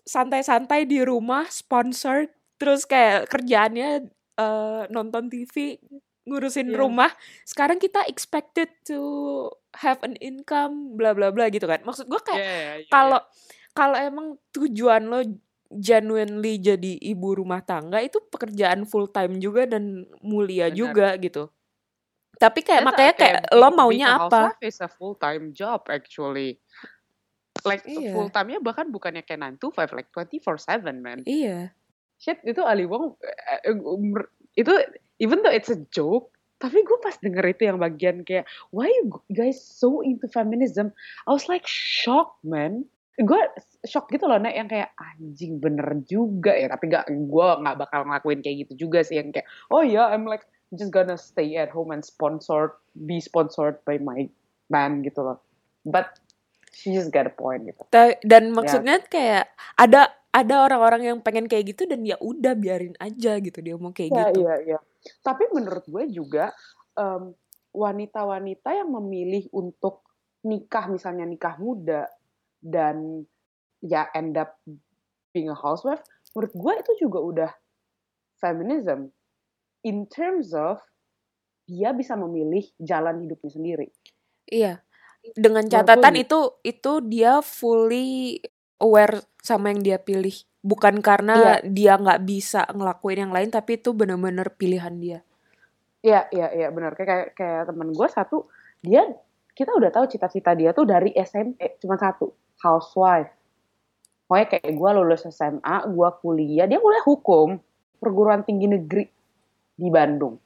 santai-santai 0.09 0.88
di 0.88 1.05
rumah 1.05 1.47
sponsored 1.53 2.33
terus 2.59 2.88
kayak 2.88 3.31
kerjaannya 3.31 4.11
eh, 4.38 4.83
nonton 4.91 5.31
TV 5.31 5.79
ngurusin 6.29 6.69
Yes. 6.69 6.77
rumah. 6.77 7.11
Sekarang 7.49 7.81
kita 7.81 8.05
expected 8.05 8.69
to 8.85 9.00
have 9.81 9.97
an 10.05 10.15
income 10.21 10.95
bla 11.00 11.17
bla 11.17 11.33
bla 11.33 11.49
gitu 11.49 11.65
kan. 11.65 11.81
Maksud 11.83 12.05
gue 12.07 12.21
kayak 12.21 12.38
Yeah, 12.38 12.59
yeah, 12.61 12.77
yeah, 12.85 12.91
kalau 12.93 13.21
kalau 13.78 13.94
emang 13.94 14.26
tujuan 14.50 15.06
lo 15.06 15.23
genuinely 15.70 16.58
jadi 16.58 16.99
ibu 16.99 17.38
rumah 17.38 17.62
tangga 17.62 18.02
itu 18.02 18.18
pekerjaan 18.26 18.82
full 18.90 19.06
time 19.06 19.38
juga 19.38 19.70
dan 19.70 20.02
mulia 20.18 20.66
Benar. 20.66 20.75
juga 20.75 21.08
gitu. 21.23 21.44
Tapi 22.42 22.61
kayak 22.66 22.82
That's 22.82 22.88
makanya 22.90 23.14
kayak 23.14 23.40
lo 23.54 23.68
maunya 23.70 24.18
apa? 24.18 24.58
is 24.66 24.82
a 24.82 24.90
full 24.90 25.14
time 25.14 25.54
job 25.54 25.87
actually. 25.87 26.58
Like 27.62 27.87
Iya. 27.87 28.14
full 28.14 28.30
time-nya 28.30 28.58
bahkan 28.62 28.90
bukannya 28.90 29.23
kayak 29.23 29.58
9 29.58 29.62
to 29.62 29.70
5 29.75 29.94
like 29.94 30.11
24/7 30.14 30.99
man. 30.99 31.23
Iya. 31.26 31.75
Shit 32.18 32.42
itu 32.42 32.62
Ali 32.66 32.87
Wong 32.87 33.14
eh, 33.23 33.70
eh, 33.70 33.76
itu 34.58 34.73
even 35.23 35.42
though 35.47 35.54
it's 35.54 35.70
a 35.70 35.78
joke 35.94 36.35
tapi 36.58 36.82
gue 36.82 36.99
pas 36.99 37.14
denger 37.14 37.54
itu 37.54 37.70
yang 37.70 37.78
bagian 37.78 38.26
kayak 38.26 38.42
why 38.75 38.90
you 38.90 39.06
guys 39.30 39.62
so 39.62 40.02
into 40.02 40.26
feminism 40.26 40.90
I 41.30 41.35
was 41.35 41.47
like 41.47 41.62
shocked 41.66 42.42
man 42.42 42.90
gue 43.19 43.41
shock 43.83 44.07
gitu 44.15 44.31
loh 44.31 44.39
Nek 44.39 44.55
yang 44.55 44.69
kayak 44.71 44.95
anjing 44.95 45.59
bener 45.59 46.07
juga 46.07 46.55
ya 46.55 46.71
tapi 46.71 46.87
gak 46.87 47.11
gue 47.11 47.49
nggak 47.63 47.77
bakal 47.79 48.07
ngelakuin 48.07 48.41
kayak 48.41 48.57
gitu 48.67 48.89
juga 48.89 49.03
sih 49.03 49.19
yang 49.19 49.35
kayak 49.35 49.47
oh 49.75 49.83
ya 49.83 50.07
I'm 50.15 50.23
like 50.25 50.47
just 50.71 50.95
gonna 50.95 51.19
stay 51.19 51.59
at 51.59 51.75
home 51.75 51.91
and 51.91 52.07
sponsored 52.07 52.79
be 52.95 53.19
sponsored 53.19 53.83
by 53.83 53.99
my 53.99 54.31
man 54.71 55.03
gitu 55.03 55.27
loh 55.27 55.43
but 55.83 56.15
she 56.71 56.95
just 56.95 57.11
got 57.11 57.27
a 57.27 57.35
point 57.35 57.67
gitu 57.67 57.83
Ta- 57.91 58.19
Dan 58.23 58.55
maksudnya 58.55 59.03
kayak 59.03 59.51
ada 59.75 60.15
ada 60.31 60.55
orang-orang 60.63 61.03
yang 61.11 61.19
pengen 61.25 61.51
kayak 61.51 61.75
gitu 61.75 61.89
dan 61.91 62.07
ya 62.07 62.15
udah 62.23 62.55
biarin 62.55 62.95
aja 63.03 63.41
gitu 63.43 63.59
dia 63.59 63.75
mau 63.75 63.91
kayak 63.91 64.11
Iya, 64.13 64.27
gitu. 64.31 64.41
iya, 64.45 64.55
iya. 64.63 64.79
Tapi 65.25 65.51
menurut 65.51 65.89
gue 65.89 66.05
juga 66.13 66.53
wanita-wanita 67.73 68.75
yang 68.75 68.91
memilih 68.93 69.49
untuk 69.55 70.05
nikah 70.45 70.87
misalnya 70.87 71.27
nikah 71.27 71.59
muda 71.59 72.07
dan 72.62 73.27
ya 73.79 74.11
end 74.15 74.35
up 74.35 74.59
being 75.31 75.50
a 75.50 75.57
housewife, 75.57 76.03
menurut 76.35 76.53
gue 76.55 76.73
itu 76.83 76.93
juga 77.07 77.19
udah 77.23 77.50
feminism 78.38 79.11
in 79.87 80.07
terms 80.11 80.55
of 80.55 80.83
dia 81.69 81.93
bisa 81.93 82.17
memilih 82.17 82.65
jalan 82.81 83.29
hidupnya 83.29 83.50
sendiri. 83.53 83.88
Iya. 84.49 84.81
Dengan 85.37 85.69
catatan 85.69 86.17
di- 86.17 86.25
itu 86.25 86.41
itu 86.65 86.93
dia 87.05 87.45
fully 87.45 88.41
aware 88.81 89.21
sama 89.45 89.71
yang 89.71 89.85
dia 89.85 89.99
pilih. 90.00 90.33
Bukan 90.65 91.05
karena 91.05 91.61
dia 91.62 91.95
nggak 92.00 92.25
bisa 92.25 92.67
ngelakuin 92.73 93.29
yang 93.29 93.33
lain 93.35 93.53
tapi 93.53 93.79
itu 93.79 93.93
bener-bener 93.93 94.49
pilihan 94.57 94.95
dia. 94.99 95.21
Iya, 96.03 96.31
iya, 96.31 96.49
iya, 96.55 96.69
benar. 96.71 96.95
Kayak 96.95 97.09
kayak, 97.11 97.29
kayak 97.35 97.62
temen 97.69 97.91
gue 97.91 98.09
satu, 98.09 98.47
dia 98.81 99.03
kita 99.59 99.75
udah 99.75 99.91
tahu 99.91 100.07
cita-cita 100.07 100.55
dia 100.55 100.71
tuh 100.71 100.87
dari 100.87 101.11
SMP 101.19 101.79
cuma 101.83 101.99
satu, 101.99 102.31
housewife. 102.62 103.31
Pokoknya 104.29 104.47
kayak 104.53 104.73
gue 104.77 104.91
lulus 104.93 105.25
SMA, 105.33 105.77
gue 105.88 106.09
kuliah, 106.21 106.69
dia 106.69 106.79
kuliah 106.79 107.05
hukum 107.07 107.57
perguruan 107.97 108.45
tinggi 108.45 108.69
negeri 108.69 109.09
di 109.79 109.88
Bandung. 109.88 110.37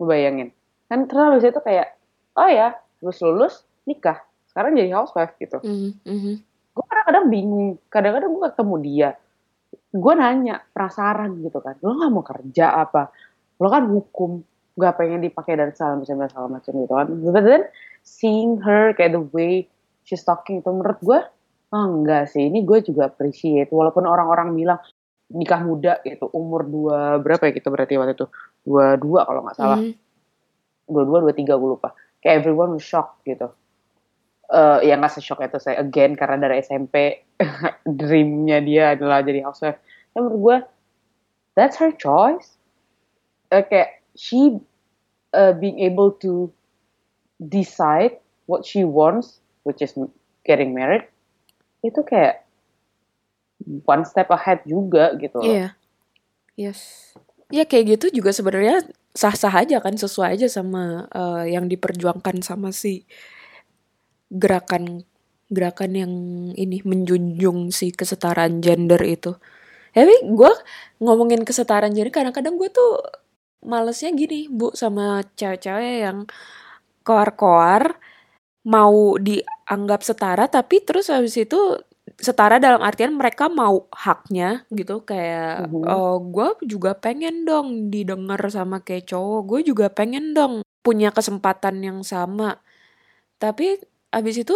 Lu 0.00 0.04
bayangin. 0.08 0.48
Kan 0.88 1.08
habis 1.08 1.44
itu 1.44 1.60
kayak, 1.60 1.92
oh 2.40 2.48
ya, 2.48 2.72
lulus 3.04 3.20
lulus 3.20 3.54
nikah, 3.84 4.24
sekarang 4.48 4.78
jadi 4.78 4.96
housewife 4.96 5.36
gitu. 5.36 5.60
Mhm, 5.60 5.90
mhm. 6.08 6.34
Gue 6.72 6.84
kadang-kadang 6.88 7.26
bingung, 7.28 7.68
kadang-kadang 7.92 8.30
gue 8.32 8.42
ketemu 8.48 8.76
dia, 8.80 9.10
gue 9.92 10.14
nanya, 10.16 10.64
penasaran 10.72 11.36
gitu 11.44 11.60
kan, 11.60 11.76
lo 11.84 11.92
nggak 12.00 12.10
mau 12.12 12.24
kerja 12.24 12.66
apa? 12.80 13.12
Lo 13.60 13.68
kan 13.68 13.84
hukum, 13.92 14.40
gak 14.72 14.96
pengen 14.96 15.20
dipakai 15.20 15.52
dan 15.60 15.72
segala 15.76 16.00
macam 16.00 16.16
dan 16.16 16.28
segala 16.32 16.48
macam 16.48 16.72
gitu 16.72 16.94
kan. 16.96 17.06
But 17.28 17.44
then 17.44 17.62
seeing 18.00 18.64
her 18.64 18.96
kayak 18.96 19.12
the 19.12 19.24
way 19.36 19.68
she's 20.08 20.24
talking 20.24 20.64
itu 20.64 20.70
menurut 20.72 20.98
gue, 21.04 21.20
oh 21.72 21.84
enggak 21.88 22.28
sih, 22.30 22.48
ini 22.48 22.62
gue 22.62 22.84
juga 22.84 23.08
appreciate. 23.08 23.72
Walaupun 23.72 24.04
orang-orang 24.04 24.52
bilang 24.52 24.80
nikah 25.32 25.64
muda 25.64 25.98
gitu, 26.04 26.28
umur 26.36 26.68
dua 26.68 27.16
berapa 27.16 27.48
ya 27.48 27.52
gitu 27.56 27.72
berarti 27.72 27.96
waktu 27.96 28.12
itu 28.12 28.26
dua 28.68 29.00
dua 29.00 29.24
kalau 29.24 29.40
nggak 29.42 29.56
salah, 29.56 29.80
Mhm. 29.80 29.92
dua 30.92 31.02
dua 31.08 31.18
dua 31.24 31.32
tiga 31.32 31.56
gue 31.56 31.70
lupa. 31.72 31.96
Kayak 32.20 32.44
everyone 32.44 32.76
was 32.76 32.84
shocked 32.84 33.24
gitu. 33.24 33.48
Eh 34.52 34.92
ya 34.92 35.00
nggak 35.00 35.16
se-shock 35.16 35.40
itu 35.40 35.56
saya 35.56 35.80
again 35.80 36.12
karena 36.12 36.36
dari 36.36 36.60
SMP 36.60 37.24
dreamnya 37.98 38.60
dia 38.60 38.92
adalah 38.92 39.24
jadi 39.24 39.40
housewife. 39.48 39.80
Ya 40.12 40.18
menurut 40.20 40.38
gue 40.38 40.56
that's 41.56 41.80
her 41.80 41.88
choice. 41.96 42.60
Eh, 43.48 43.64
kayak 43.64 44.04
she 44.12 44.60
uh, 45.32 45.56
being 45.56 45.80
able 45.80 46.12
to 46.20 46.52
decide 47.40 48.20
what 48.44 48.68
she 48.68 48.84
wants, 48.84 49.40
which 49.64 49.80
is 49.80 49.96
getting 50.44 50.76
married, 50.76 51.08
itu 51.82 52.00
kayak 52.06 52.46
one 53.86 54.04
step 54.06 54.30
ahead 54.30 54.62
juga 54.66 55.14
gitu. 55.18 55.42
Iya. 55.42 55.74
Yes. 56.54 57.12
Ya 57.52 57.68
kayak 57.68 57.98
gitu 57.98 58.22
juga 58.22 58.32
sebenarnya 58.32 58.86
sah-sah 59.12 59.52
aja 59.52 59.76
kan 59.84 59.92
sesuai 59.94 60.40
aja 60.40 60.48
sama 60.48 61.06
eh, 61.12 61.52
yang 61.52 61.68
diperjuangkan 61.68 62.40
sama 62.40 62.72
si 62.72 63.04
gerakan 64.32 65.04
gerakan 65.52 65.92
yang 65.92 66.12
ini 66.56 66.80
menjunjung 66.80 67.68
si 67.68 67.92
kesetaraan 67.92 68.64
gender 68.64 69.00
itu. 69.04 69.36
Tapi 69.92 70.32
gue 70.32 70.52
ngomongin 71.04 71.44
kesetaraan 71.44 71.92
gender 71.92 72.08
kadang-kadang 72.08 72.56
gue 72.56 72.72
tuh 72.72 73.04
malesnya 73.62 74.10
gini 74.16 74.48
bu 74.48 74.72
sama 74.72 75.20
cewek-cewek 75.36 76.08
yang 76.08 76.24
koar-koar 77.04 78.00
mau 78.64 79.18
dianggap 79.72 80.04
setara 80.04 80.44
tapi 80.46 80.84
terus 80.84 81.08
habis 81.08 81.32
itu 81.34 81.56
setara 82.20 82.60
dalam 82.60 82.84
artian 82.84 83.16
mereka 83.16 83.48
mau 83.48 83.88
haknya 83.88 84.68
gitu 84.68 85.00
kayak 85.00 85.64
Mhm. 85.64 85.88
oh 85.88 86.20
gue 86.20 86.68
juga 86.68 86.92
pengen 86.92 87.48
dong 87.48 87.88
didengar 87.88 88.36
sama 88.46 88.84
kayak 88.84 89.08
cowok 89.08 89.40
gue 89.48 89.60
juga 89.64 89.88
pengen 89.88 90.36
dong 90.36 90.60
punya 90.82 91.08
kesempatan 91.08 91.80
yang 91.80 92.04
sama 92.04 92.60
tapi 93.38 93.80
abis 94.12 94.44
itu 94.44 94.52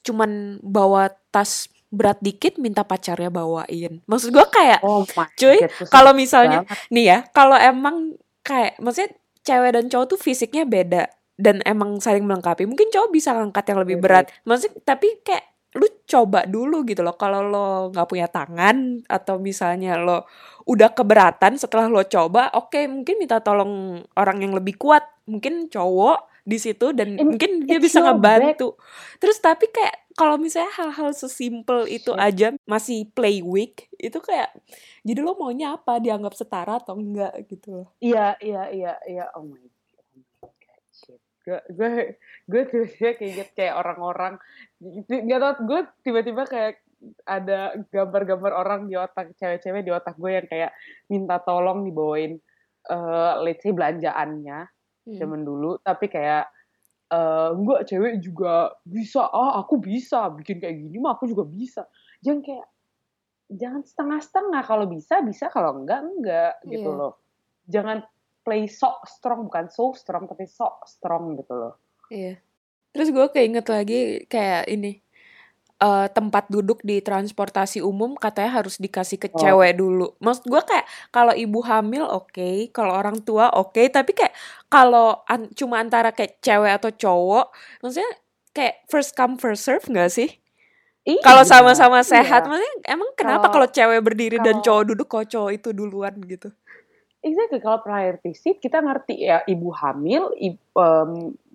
cuman 0.00 0.56
bawa 0.60 1.12
tas 1.28 1.68
berat 1.92 2.16
dikit 2.18 2.56
minta 2.56 2.82
pacarnya 2.82 3.28
bawain 3.28 4.00
maksud 4.08 4.32
gue 4.32 4.46
kayak 4.48 4.80
Oh 4.80 5.04
Cuy, 5.36 5.60
kalau 5.86 6.16
misalnya 6.16 6.64
banget. 6.64 6.88
nih 6.88 7.04
ya 7.04 7.18
kalau 7.30 7.54
emang 7.54 8.16
kayak 8.40 8.80
maksudnya 8.80 9.12
cewek 9.44 9.76
dan 9.76 9.92
cowok 9.92 10.06
tuh 10.08 10.18
fisiknya 10.18 10.64
beda 10.64 11.04
dan 11.34 11.58
emang 11.66 11.98
saling 11.98 12.22
melengkapi 12.22 12.64
mungkin 12.64 12.88
cowok 12.94 13.10
bisa 13.10 13.34
ngangkat 13.34 13.64
yang 13.74 13.78
lebih 13.82 13.96
berat. 13.98 14.30
maksudnya 14.46 14.78
tapi 14.86 15.18
kayak 15.22 15.54
lu 15.74 15.90
coba 16.06 16.46
dulu 16.46 16.86
gitu 16.86 17.02
loh 17.02 17.18
kalau 17.18 17.42
lo 17.42 17.68
nggak 17.90 18.06
punya 18.06 18.30
tangan 18.30 19.02
atau 19.10 19.42
misalnya 19.42 19.98
lo 19.98 20.22
udah 20.70 20.94
keberatan 20.94 21.58
setelah 21.58 21.90
lo 21.90 22.06
coba 22.06 22.54
oke 22.54 22.78
mungkin 22.86 23.18
minta 23.18 23.42
tolong 23.42 23.98
orang 24.14 24.38
yang 24.38 24.54
lebih 24.54 24.78
kuat. 24.78 25.02
Mungkin 25.24 25.72
cowok 25.72 26.44
di 26.44 26.60
situ 26.60 26.92
dan 26.92 27.16
It- 27.16 27.24
mungkin 27.24 27.64
dia 27.64 27.80
bisa 27.80 28.04
ngebantu. 28.04 28.76
Terus 29.18 29.40
tapi 29.40 29.66
kayak 29.72 30.12
kalau 30.14 30.38
misalnya 30.38 30.70
hal-hal 30.78 31.10
sesimpel 31.10 31.90
itu 31.90 32.12
Shit. 32.14 32.22
aja 32.22 32.46
masih 32.68 33.08
play 33.10 33.42
weak 33.42 33.90
itu 33.98 34.20
kayak 34.22 34.54
jadi 35.02 35.20
lo 35.24 35.34
maunya 35.34 35.74
apa? 35.74 35.98
Dianggap 35.98 36.36
setara 36.38 36.78
atau 36.78 36.94
enggak 36.94 37.34
gitu 37.50 37.82
loh. 37.82 37.88
Iya, 37.98 38.38
iya, 38.38 38.62
iya, 38.70 38.92
iya. 39.10 39.24
Oh 39.34 39.42
my 39.42 39.58
god, 39.58 40.04
oh 40.44 40.46
my 40.46 40.52
god, 40.60 40.82
shit. 40.92 41.20
Gue, 41.44 41.60
gue, 41.76 41.90
gue 42.48 42.62
tiba-tiba 42.72 43.10
keinget 43.20 43.48
kayak 43.52 43.76
orang-orang, 43.76 44.40
nggak 44.80 45.40
tau, 45.44 45.52
gue 45.68 45.80
tiba-tiba 46.00 46.42
kayak 46.48 46.80
ada 47.28 47.76
gambar-gambar 47.92 48.52
orang 48.56 48.80
di 48.88 48.96
otak 48.96 49.36
cewek-cewek 49.36 49.84
di 49.84 49.92
otak 49.92 50.16
gue 50.16 50.40
yang 50.40 50.48
kayak 50.48 50.72
minta 51.12 51.36
tolong 51.44 51.84
dibawain, 51.84 52.40
eh 52.88 53.32
let's 53.44 53.60
say 53.60 53.72
belanjaannya 53.76 54.68
Hmm. 55.04 55.20
zaman 55.20 55.44
dulu, 55.44 55.76
tapi 55.84 56.08
kayak 56.08 56.48
eh 57.12 57.48
enggak 57.52 57.84
cewek 57.92 58.24
juga 58.24 58.72
bisa, 58.88 59.28
ah 59.28 59.60
aku 59.60 59.76
bisa 59.76 60.32
bikin 60.32 60.64
kayak 60.64 60.80
gini 60.80 60.96
mah 60.96 61.12
aku 61.20 61.28
juga 61.28 61.44
bisa. 61.44 61.84
Jangan 62.24 62.40
kayak 62.40 62.66
jangan 63.52 63.82
setengah-setengah 63.84 64.62
kalau 64.64 64.88
bisa 64.88 65.20
bisa 65.20 65.52
kalau 65.52 65.76
enggak 65.84 66.00
enggak 66.08 66.52
gitu 66.72 66.88
Iya. 66.88 66.96
loh. 66.96 67.12
Jangan 67.68 67.98
play 68.44 68.68
so 68.68 69.00
strong 69.04 69.48
bukan 69.48 69.66
so 69.66 69.90
strong 69.92 70.28
tapi 70.28 70.44
so 70.44 70.68
strong 70.84 71.34
gitu 71.34 71.50
loh. 71.50 71.74
Iya. 72.06 72.36
Terus 72.92 73.08
gue 73.10 73.26
keinget 73.32 73.66
lagi 73.66 74.00
kayak 74.26 74.68
ini 74.68 75.00
eh, 75.74 76.06
tempat 76.08 76.46
duduk 76.46 76.80
di 76.80 77.02
transportasi 77.02 77.82
umum 77.82 78.14
katanya 78.14 78.62
harus 78.62 78.78
dikasih 78.78 79.18
ke 79.18 79.26
Oh. 79.28 79.36
cewek 79.36 79.74
dulu. 79.74 80.14
Maksud 80.22 80.46
gue 80.46 80.62
kayak 80.62 80.86
kalau 81.10 81.34
ibu 81.34 81.58
hamil 81.60 82.06
oke, 82.06 82.70
kalau 82.70 82.94
orang 82.94 83.18
tua 83.20 83.50
oke, 83.50 83.82
tapi 83.90 84.14
kayak 84.14 84.32
kalau 84.68 85.24
an- 85.26 85.50
cuma 85.52 85.82
antara 85.82 86.14
kayak 86.14 86.38
cewek 86.38 86.78
atau 86.78 86.94
cowok, 86.94 87.50
maksudnya 87.82 88.12
kayak 88.54 88.86
first 88.86 89.18
come 89.18 89.34
first 89.34 89.66
serve 89.66 89.82
nggak 89.84 90.08
sih? 90.08 90.30
Kalau 91.20 91.44
Iya, 91.44 91.50
sama-sama 91.50 92.00
sehat, 92.00 92.46
iya. 92.46 92.48
maksudnya 92.48 92.74
emang 92.88 93.10
kenapa 93.12 93.50
Kalau- 93.50 93.54
kalau 93.60 93.68
cewek 93.68 94.00
berdiri 94.00 94.38
dan 94.40 94.56
kalau- 94.56 94.64
cowok 94.64 94.82
duduk, 94.88 95.06
kok 95.06 95.26
cowok 95.28 95.50
itu 95.52 95.68
duluan 95.74 96.14
gitu? 96.24 96.48
Exactly, 97.24 97.56
kalau 97.64 97.80
priority 97.80 98.36
seat 98.36 98.60
kita 98.60 98.84
ngerti 98.84 99.24
ya 99.24 99.40
ibu 99.48 99.72
hamil, 99.72 100.28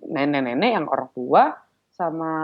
nenek-nenek 0.02 0.70
yang 0.74 0.90
orang 0.90 1.10
tua 1.14 1.54
sama 1.94 2.34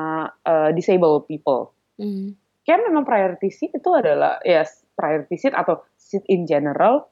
eh, 0.47 0.71
disabled 0.71 1.27
people. 1.27 1.75
Hmm. 1.99 2.39
Kayak 2.63 2.87
memang 2.87 3.03
priority 3.03 3.51
seat 3.51 3.75
itu 3.75 3.91
adalah 3.91 4.39
ya 4.47 4.63
priority 4.95 5.35
seat 5.43 5.59
atau 5.59 5.83
seat 5.99 6.23
in 6.31 6.47
general 6.47 7.11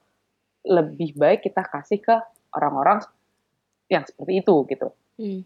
lebih 0.63 1.19
baik 1.19 1.43
kita 1.43 1.67
kasih 1.67 1.99
ke 1.99 2.15
orang-orang 2.55 3.03
yang 3.91 4.07
seperti 4.07 4.39
itu 4.39 4.55
gitu. 4.71 4.89
Hmm. 5.19 5.41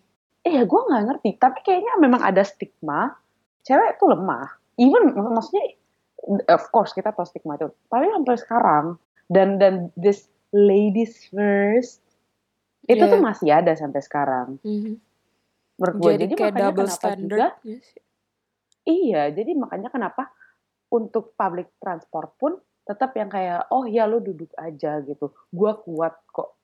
Eh 0.44 0.52
ya 0.52 0.68
gue 0.68 0.80
nggak 0.84 1.04
ngerti, 1.08 1.30
tapi 1.40 1.58
kayaknya 1.64 1.96
memang 1.96 2.20
ada 2.20 2.44
stigma 2.44 3.16
cewek 3.64 3.96
itu 3.96 4.04
lemah. 4.04 4.48
Even 4.76 5.16
mak- 5.16 5.32
maksudnya 5.32 5.64
of 6.52 6.64
course 6.70 6.92
kita 6.92 7.08
tahu 7.16 7.24
stigma 7.24 7.56
itu, 7.56 7.72
tapi 7.88 8.04
sampai 8.12 8.36
sekarang 8.36 8.86
dan 9.32 9.56
dan 9.56 9.88
this 9.96 10.28
ladies 10.50 11.28
first 11.28 12.00
itu 12.84 12.98
Iya. 12.98 13.12
tuh 13.12 13.20
masih 13.20 13.48
ada 13.52 13.72
sampai 13.76 14.00
sekarang 14.00 14.56
Mhm. 14.64 14.94
menurut 15.76 15.96
gue. 16.00 16.12
Jadi, 16.16 16.24
Jadi, 16.24 16.34
kayak 16.34 16.52
makanya 16.52 16.64
double 16.64 16.82
kenapa 16.84 16.96
standard. 16.98 17.28
juga 17.28 17.48
sih? 17.60 17.78
iya, 18.84 19.22
jadi 19.28 19.52
makanya 19.52 19.88
kenapa 19.92 20.22
untuk 20.88 21.36
public 21.36 21.68
transport 21.76 22.32
pun 22.36 22.52
tetap 22.82 23.12
yang 23.12 23.28
kayak 23.28 23.68
oh 23.68 23.84
ya 23.84 24.08
lo 24.08 24.16
duduk 24.18 24.48
aja 24.56 25.04
gitu, 25.04 25.28
gua 25.52 25.76
kuat 25.76 26.16
kok. 26.32 26.56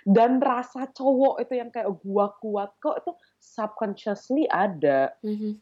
Dan 0.00 0.40
rasa 0.40 0.88
cowok 0.88 1.42
itu 1.44 1.52
yang 1.60 1.68
kayak 1.68 1.92
gua 2.00 2.32
kuat 2.40 2.72
kok 2.80 3.04
itu 3.04 3.12
subconsciously 3.36 4.48
ada. 4.48 5.12
Mhm. 5.20 5.60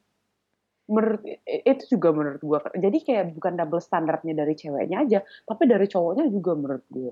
menurut 0.85 1.25
itu 1.49 1.97
juga 1.97 2.13
menurut 2.13 2.45
gua 2.45 2.61
jadi 2.77 2.99
kayak 3.01 3.25
bukan 3.33 3.57
double 3.57 3.81
standarnya 3.81 4.37
dari 4.37 4.53
ceweknya 4.53 5.09
aja 5.09 5.19
tapi 5.49 5.65
dari 5.65 5.89
cowoknya 5.89 6.29
juga 6.29 6.53
menurut 6.53 6.85
gue 6.93 7.09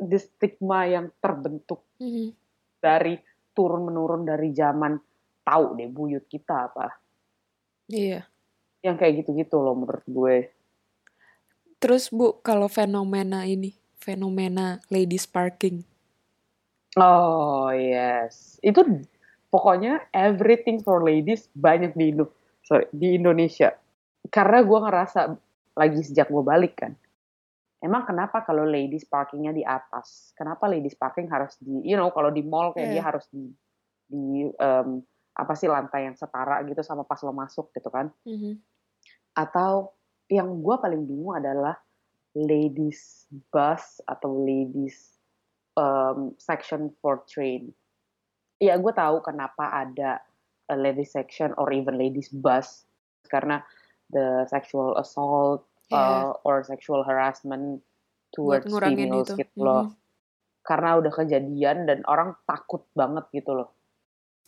the 0.00 0.18
stigma 0.18 0.88
yang 0.88 1.12
terbentuk 1.20 1.84
Mhm. 2.00 2.32
dari 2.80 3.20
turun 3.52 3.84
menurun 3.84 4.24
dari 4.24 4.50
zaman 4.50 4.96
tahu 5.42 5.76
deh 5.76 5.88
buyut 5.88 6.24
kita 6.26 6.72
apa 6.72 6.86
Iya. 7.86 8.24
yang 8.80 8.96
kayak 8.96 9.24
gitu-gitu 9.24 9.60
loh 9.60 9.76
menurut 9.76 10.06
gue 10.06 10.36
Terus 11.80 12.12
Bu, 12.12 12.36
kalau 12.44 12.68
fenomena 12.68 13.48
ini, 13.48 13.72
fenomena 13.96 14.84
ladies 14.92 15.24
parking. 15.24 15.84
oh 16.96 17.70
yes 17.70 18.58
itu 18.60 18.82
pokoknya 19.48 20.10
everything 20.10 20.82
for 20.82 20.98
ladies 21.00 21.46
banyak 21.54 21.94
di 21.94 22.10
Indo 22.10 22.34
sorry, 22.66 22.86
di 22.90 23.14
Indonesia 23.14 23.70
karena 24.28 24.62
gua 24.66 24.90
ngerasa 24.90 25.20
lagi 25.78 26.02
sejak 26.02 26.28
gue 26.28 26.42
balik 26.42 26.82
kan 26.82 26.92
Emang 27.80 28.04
kenapa 28.04 28.44
kalau 28.44 28.68
ladies 28.68 29.08
parkingnya 29.08 29.56
di 29.56 29.64
atas? 29.64 30.36
Kenapa 30.36 30.68
ladies 30.68 30.92
parking 30.92 31.32
harus 31.32 31.56
di, 31.56 31.80
you 31.88 31.96
know, 31.96 32.12
kalau 32.12 32.28
di 32.28 32.44
mall 32.44 32.76
kayak 32.76 32.92
Iya. 32.92 32.94
dia 33.00 33.02
harus 33.08 33.24
di, 33.32 33.48
di 34.04 34.44
em, 34.52 35.00
apa 35.32 35.52
sih 35.56 35.64
lantai 35.64 36.04
yang 36.04 36.16
setara 36.18 36.60
gitu 36.68 36.84
sama 36.84 37.08
pas 37.08 37.16
lo 37.24 37.32
masuk 37.32 37.72
gitu 37.72 37.88
kan? 37.88 38.12
Mhm. 38.28 38.60
Atau 39.32 39.96
yang 40.28 40.60
gue 40.60 40.76
paling 40.76 41.08
bingung 41.08 41.32
adalah 41.40 41.80
ladies 42.36 43.24
bus 43.48 44.04
atau 44.04 44.44
ladies 44.44 45.16
em, 45.80 46.36
section 46.36 46.92
for 47.00 47.24
train. 47.24 47.72
Ya 48.60 48.76
gue 48.76 48.92
tahu 48.92 49.24
kenapa 49.24 49.72
ada 49.72 50.20
a 50.68 50.76
ladies 50.76 51.16
section 51.16 51.56
or 51.56 51.72
even 51.72 51.96
ladies 51.96 52.28
bus 52.28 52.84
karena 53.32 53.64
the 54.12 54.44
sexual 54.52 55.00
assault 55.00 55.64
Iya. 55.90 56.30
uh, 56.30 56.46
or 56.46 56.62
sexual 56.62 57.02
harassment 57.02 57.82
towards 58.30 58.70
females 58.70 59.26
itu. 59.34 59.42
gitu 59.42 59.58
loh. 59.60 59.90
Mhm. 59.90 59.98
Karena 60.62 60.90
udah 61.02 61.12
kejadian 61.12 61.76
dan 61.90 62.06
orang 62.06 62.38
takut 62.46 62.86
banget 62.94 63.26
gitu 63.34 63.58
loh. 63.58 63.74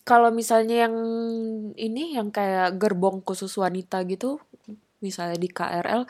Kalau 0.02 0.35
misalnya 0.35 0.87
yang 0.87 0.96
ini 1.78 2.18
yang 2.18 2.35
kayak 2.35 2.74
gerbong 2.78 3.22
khusus 3.22 3.55
wanita 3.55 4.02
gitu, 4.07 4.42
misalnya 4.98 5.38
di 5.38 5.46
KRL, 5.46 6.02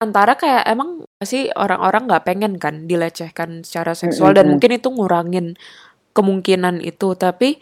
antara 0.00 0.40
kayak 0.40 0.64
emang 0.64 1.04
sih 1.20 1.52
orang-orang 1.52 2.08
nggak 2.08 2.24
pengen 2.24 2.56
kan 2.56 2.88
dilecehkan 2.88 3.60
secara 3.60 3.92
seksual 3.92 4.32
dan 4.32 4.48
Mm-mm. 4.48 4.52
mungkin 4.56 4.72
itu 4.72 4.88
ngurangin 4.88 5.46
kemungkinan 6.16 6.80
itu. 6.80 7.12
Tapi 7.12 7.60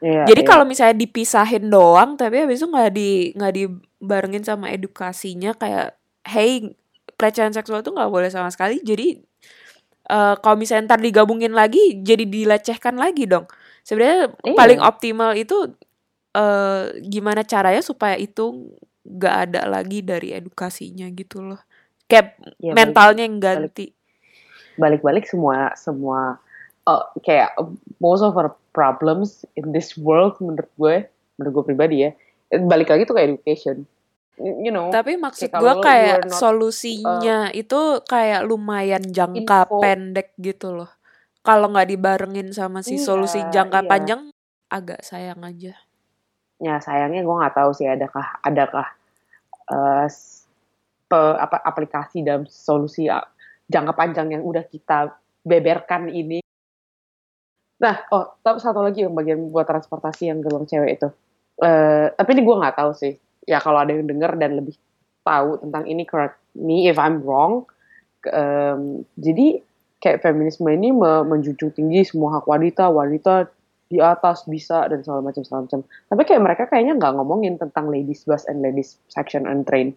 Iya, 0.00 0.24
jadi 0.24 0.42
iya. 0.44 0.48
kalau 0.48 0.64
misalnya 0.64 0.96
dipisahin 0.96 1.68
doang, 1.68 2.16
tapi 2.16 2.40
habis 2.40 2.64
itu 2.64 2.68
nggak 2.72 2.92
di 2.96 3.36
nggak 3.36 3.52
dibarengin 3.52 4.40
sama 4.40 4.72
edukasinya 4.72 5.52
kayak, 5.52 5.99
hey 6.24 6.72
pelecehan 7.14 7.52
seksual 7.52 7.80
itu 7.80 7.92
nggak 7.92 8.10
boleh 8.10 8.28
sama 8.28 8.48
sekali. 8.48 8.80
Jadi 8.80 9.20
eh, 10.10 10.34
kalau 10.40 10.56
misalnya 10.58 10.94
ntar 10.94 11.00
digabungin 11.00 11.52
lagi, 11.52 12.00
jadi 12.00 12.24
dilecehkan 12.26 12.96
lagi 12.96 13.24
dong. 13.24 13.46
Sebenarnya 13.82 14.34
Iya. 14.42 14.56
paling 14.56 14.80
optimal 14.80 15.32
itu 15.34 15.70
eh 16.30 16.84
gimana 17.02 17.42
caranya 17.42 17.82
supaya 17.82 18.14
itu 18.14 18.70
nggak 19.02 19.34
ada 19.50 19.60
lagi 19.66 19.98
dari 20.00 20.30
edukasinya 20.30 21.10
gitu 21.10 21.42
loh. 21.42 21.60
Kayak 22.06 22.38
Ya, 22.58 22.74
balik- 22.74 22.76
mentalnya 22.76 23.22
yang 23.26 23.38
ganti. 23.38 23.92
balik-balik 24.76 25.28
semua 25.28 25.76
semua 25.76 26.40
uh, 26.88 27.04
kayak 27.20 27.52
uh, 27.60 27.68
most 28.00 28.24
of 28.24 28.32
our 28.32 28.48
problems 28.72 29.44
in 29.52 29.76
this 29.76 29.92
world 29.94 30.32
menurut 30.40 30.70
gue 30.80 30.94
menurut 31.36 31.52
gue 31.52 31.64
pribadi 31.68 31.96
ya 32.08 32.10
balik 32.64 32.88
lagi 32.88 33.04
tuh 33.04 33.12
ke 33.12 33.22
education 33.28 33.84
you 34.40 34.72
know 34.72 34.88
Tapi 34.88 35.14
maksud 35.14 35.52
gue 35.52 35.74
kayak 35.80 36.24
not, 36.24 36.32
uh, 36.32 36.38
solusinya 36.40 37.38
itu 37.52 37.80
kayak 38.04 38.42
lumayan 38.42 39.04
jangka 39.04 39.68
info. 39.68 39.78
pendek 39.78 40.32
gitu 40.36 40.72
loh. 40.72 40.90
Kalau 41.40 41.68
nggak 41.68 41.88
dibarengin 41.88 42.52
sama 42.52 42.80
si 42.80 42.96
Iya, 42.96 43.04
solusi 43.04 43.40
jangka 43.48 43.84
iya. 43.84 43.88
panjang 43.88 44.20
agak 44.68 45.00
sayang 45.00 45.40
aja. 45.42 45.74
ya 46.58 46.76
sayangnya 46.76 47.24
gue 47.24 47.32
nggak 47.32 47.56
tahu 47.56 47.72
sih 47.72 47.88
adakah 47.88 48.36
adakah 48.44 48.84
uh, 49.72 50.04
pe- 51.08 51.38
apa 51.40 51.56
aplikasi 51.56 52.20
dalam 52.20 52.44
solusi 52.44 53.08
uh, 53.08 53.24
jangka 53.64 53.96
panjang 53.96 54.28
yang 54.30 54.44
udah 54.44 54.68
kita 54.68 55.08
beberkan 55.40 56.12
ini 56.12 56.44
nah 57.80 58.04
oh 58.12 58.36
tapi 58.44 58.60
satu 58.60 58.84
lagi 58.84 59.08
yang 59.08 59.16
bagian 59.16 59.40
buat 59.48 59.64
transportasi 59.64 60.28
yang 60.28 60.44
gerbang 60.44 60.68
cewek 60.68 61.00
itu 61.00 61.08
Eh, 61.60 62.06
tapi 62.16 62.32
ini 62.32 62.40
gue 62.40 62.56
nggak 62.56 62.72
tahu 62.72 62.92
sih 62.96 63.12
ya 63.44 63.58
kalau 63.60 63.82
ada 63.82 63.92
yang 63.92 64.08
denger 64.08 64.36
dan 64.36 64.60
lebih 64.60 64.76
tahu 65.24 65.60
tentang 65.60 65.84
ini 65.86 66.02
correct 66.08 66.40
me 66.56 66.88
if 66.88 66.96
I'm 66.96 67.24
wrong. 67.24 67.68
Em, 68.28 69.04
jadi 69.16 69.64
kayak 70.00 70.24
feminisme 70.24 70.68
ini 70.68 70.92
me- 70.92 71.24
menjunjung 71.24 71.72
tinggi 71.76 72.04
semua 72.04 72.40
hak 72.40 72.48
wanita 72.48 72.88
wanita 72.88 73.48
di 73.90 73.98
atas 73.98 74.46
bisa 74.46 74.86
dan 74.86 75.02
segala 75.02 75.20
macam 75.24 75.42
segala 75.42 75.66
macam. 75.66 75.80
Tapi 75.84 76.22
kayak 76.24 76.42
mereka 76.42 76.62
kayaknya 76.70 76.94
nggak 76.96 77.14
ngomongin 77.18 77.58
tentang 77.58 77.90
ladies 77.90 78.22
bus 78.24 78.46
and 78.46 78.62
ladies 78.62 78.96
section 79.10 79.44
and 79.50 79.66
train. 79.66 79.92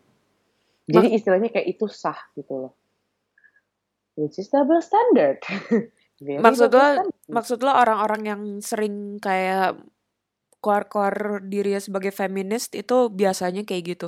Jadi 0.89 1.15
istilahnya 1.15 1.47
kayak 1.53 1.67
itu 1.77 1.85
sah 1.87 2.17
gitu 2.35 2.67
loh. 2.67 2.73
Which 4.19 4.37
is 4.37 4.51
double 4.51 4.83
standard. 4.83 5.39
Maksud 6.23 6.71
lo, 6.71 6.87
maksud 7.27 7.59
lo 7.65 7.71
orang-orang 7.73 8.21
yang 8.23 8.41
sering 8.63 9.19
kayak 9.19 9.75
keluar-keluar 10.63 11.43
dirinya 11.43 11.83
sebagai 11.83 12.15
feminis 12.15 12.71
itu 12.71 13.11
biasanya 13.11 13.67
kayak 13.67 13.83
gitu. 13.99 14.07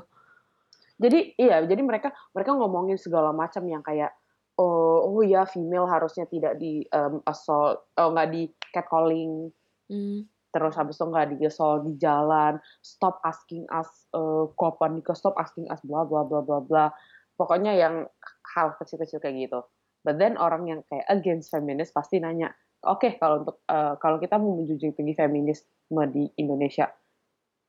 jadi 0.96 1.36
iya 1.36 1.60
jadi 1.68 1.84
mereka 1.84 2.16
mereka 2.32 2.56
ngomongin 2.56 2.96
segala 2.96 3.36
macam 3.36 3.68
yang 3.68 3.84
kayak 3.84 4.16
oh 4.56 5.12
oh 5.12 5.20
ya 5.28 5.44
female 5.44 5.92
harusnya 5.92 6.24
tidak 6.32 6.56
di 6.56 6.88
um, 6.96 7.20
assault 7.28 7.92
oh 8.00 8.16
nggak 8.16 8.32
di 8.32 8.48
catcalling 8.72 9.52
Hmm. 9.86 10.26
terus 10.50 10.74
habis 10.82 10.98
itu 10.98 11.06
nggak 11.06 11.38
digesol 11.38 11.86
di 11.86 11.94
jalan 12.02 12.58
stop 12.82 13.22
asking 13.22 13.70
us 13.70 14.10
uh, 14.18 14.50
kapan 14.58 14.98
nikah 14.98 15.14
stop 15.14 15.38
asking 15.38 15.70
us 15.70 15.78
bla 15.86 16.02
bla 16.10 16.26
bla 16.26 16.42
bla 16.42 16.58
bla 16.58 16.86
pokoknya 17.38 17.78
yang 17.78 18.10
hal 18.58 18.74
kecil-kecil 18.82 19.22
kayak 19.22 19.46
gitu 19.46 19.62
but 20.02 20.18
then 20.18 20.42
orang 20.42 20.66
yang 20.66 20.80
kayak 20.90 21.06
against 21.14 21.54
feminis 21.54 21.94
pasti 21.94 22.18
nanya 22.18 22.50
oke 22.86 23.18
kalau 23.18 23.42
untuk 23.42 23.58
uh, 23.66 23.98
kalau 23.98 24.18
kita 24.18 24.38
mau 24.38 24.56
menjunjung 24.56 24.94
tinggi 24.94 25.14
feminisme 25.14 25.66
di 26.10 26.30
Indonesia 26.36 26.90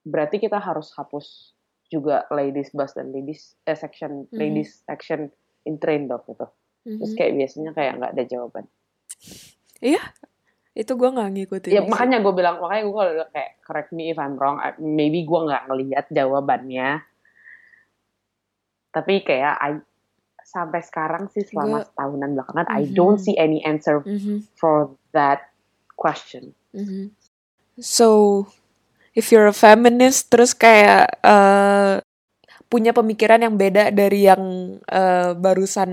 berarti 0.03 0.39
kita 0.39 0.61
harus 0.61 0.93
hapus 0.93 1.57
juga 1.87 2.27
ladies 2.29 2.71
bus 2.71 2.93
dan 2.93 3.11
ladies 3.11 3.55
eh, 3.63 3.75
section 3.75 4.27
Mhm. 4.29 4.37
ladies 4.37 4.83
section 4.83 5.31
in 5.65 5.79
train 5.79 6.07
dong 6.07 6.23
gitu 6.25 6.47
terus 6.87 7.11
Mhm. 7.11 7.19
kayak 7.19 7.33
biasanya 7.35 7.71
kayak 7.73 7.93
nggak 7.99 8.13
ada 8.15 8.25
jawaban 8.25 8.65
Itu 10.77 10.93
gue 10.93 11.09
nggak 11.09 11.31
ngikutin. 11.33 11.73
ya 11.73 11.81
makanya 11.83 12.21
gue 12.21 12.33
bilang 12.37 12.61
makanya 12.61 12.85
gue 12.85 12.95
kalau 12.95 13.27
kayak 13.33 13.51
correct 13.65 13.91
me 13.91 14.13
if 14.13 14.21
I'm 14.21 14.37
wrong 14.37 14.61
maybe 14.77 15.25
gue 15.25 15.41
nggak 15.41 15.73
ngelihat 15.73 16.07
jawabannya 16.13 17.01
tapi 18.93 19.15
kayak 19.21 19.55
I, 19.57 19.71
sampai 20.47 20.79
sekarang 20.81 21.27
sih 21.29 21.43
selama 21.43 21.83
Gua- 21.83 21.87
setahunan 21.87 22.31
belakangan 22.33 22.67
I 22.71 22.87
Mhm. 22.87 22.95
don't 22.95 23.19
see 23.19 23.35
any 23.35 23.59
answer 23.61 24.01
Mhm, 24.01 24.47
for 24.55 24.95
that 25.11 25.51
question 25.93 26.55
mhm. 26.71 27.11
So, 27.77 28.49
if 29.13 29.29
you're 29.29 29.45
a 29.45 29.53
feminist 29.53 30.33
terus 30.33 30.55
kayak 30.55 31.13
eh, 31.21 32.01
punya 32.67 32.91
pemikiran 32.91 33.37
yang 33.39 33.55
beda 33.55 33.91
dari 33.91 34.25
yang 34.25 34.41
eh, 34.83 35.37
barusan 35.37 35.91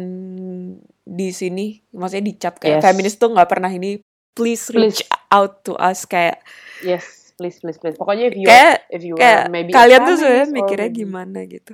di 1.04 1.30
sini, 1.30 1.76
maksudnya 1.92 2.24
dicap 2.26 2.56
kayak 2.58 2.80
Yes. 2.80 2.86
feminis 2.86 3.16
tuh 3.18 3.30
nggak 3.30 3.50
pernah 3.50 3.68
ini. 3.68 4.00
Please 4.32 4.72
reach 4.72 5.04
Please. 5.04 5.28
out 5.30 5.60
to 5.62 5.76
us 5.76 6.06
kayak 6.06 6.40
yes 6.82 7.36
please 7.36 7.60
please 7.60 7.76
please 7.76 7.94
pokoknya 7.94 8.30
if 8.30 8.36
you 8.36 8.46
kayak 8.46 8.76
if 8.88 9.02
you 9.02 9.14
kayak 9.14 9.46
are 9.46 9.52
maybe 9.52 9.70
kalian 9.70 10.00
tuh 10.02 10.16
sebenarnya 10.16 10.46
feminist 10.46 10.56
mikirnya 10.56 10.88
maybe- 10.88 11.02
gimana 11.04 11.40
gitu. 11.44 11.74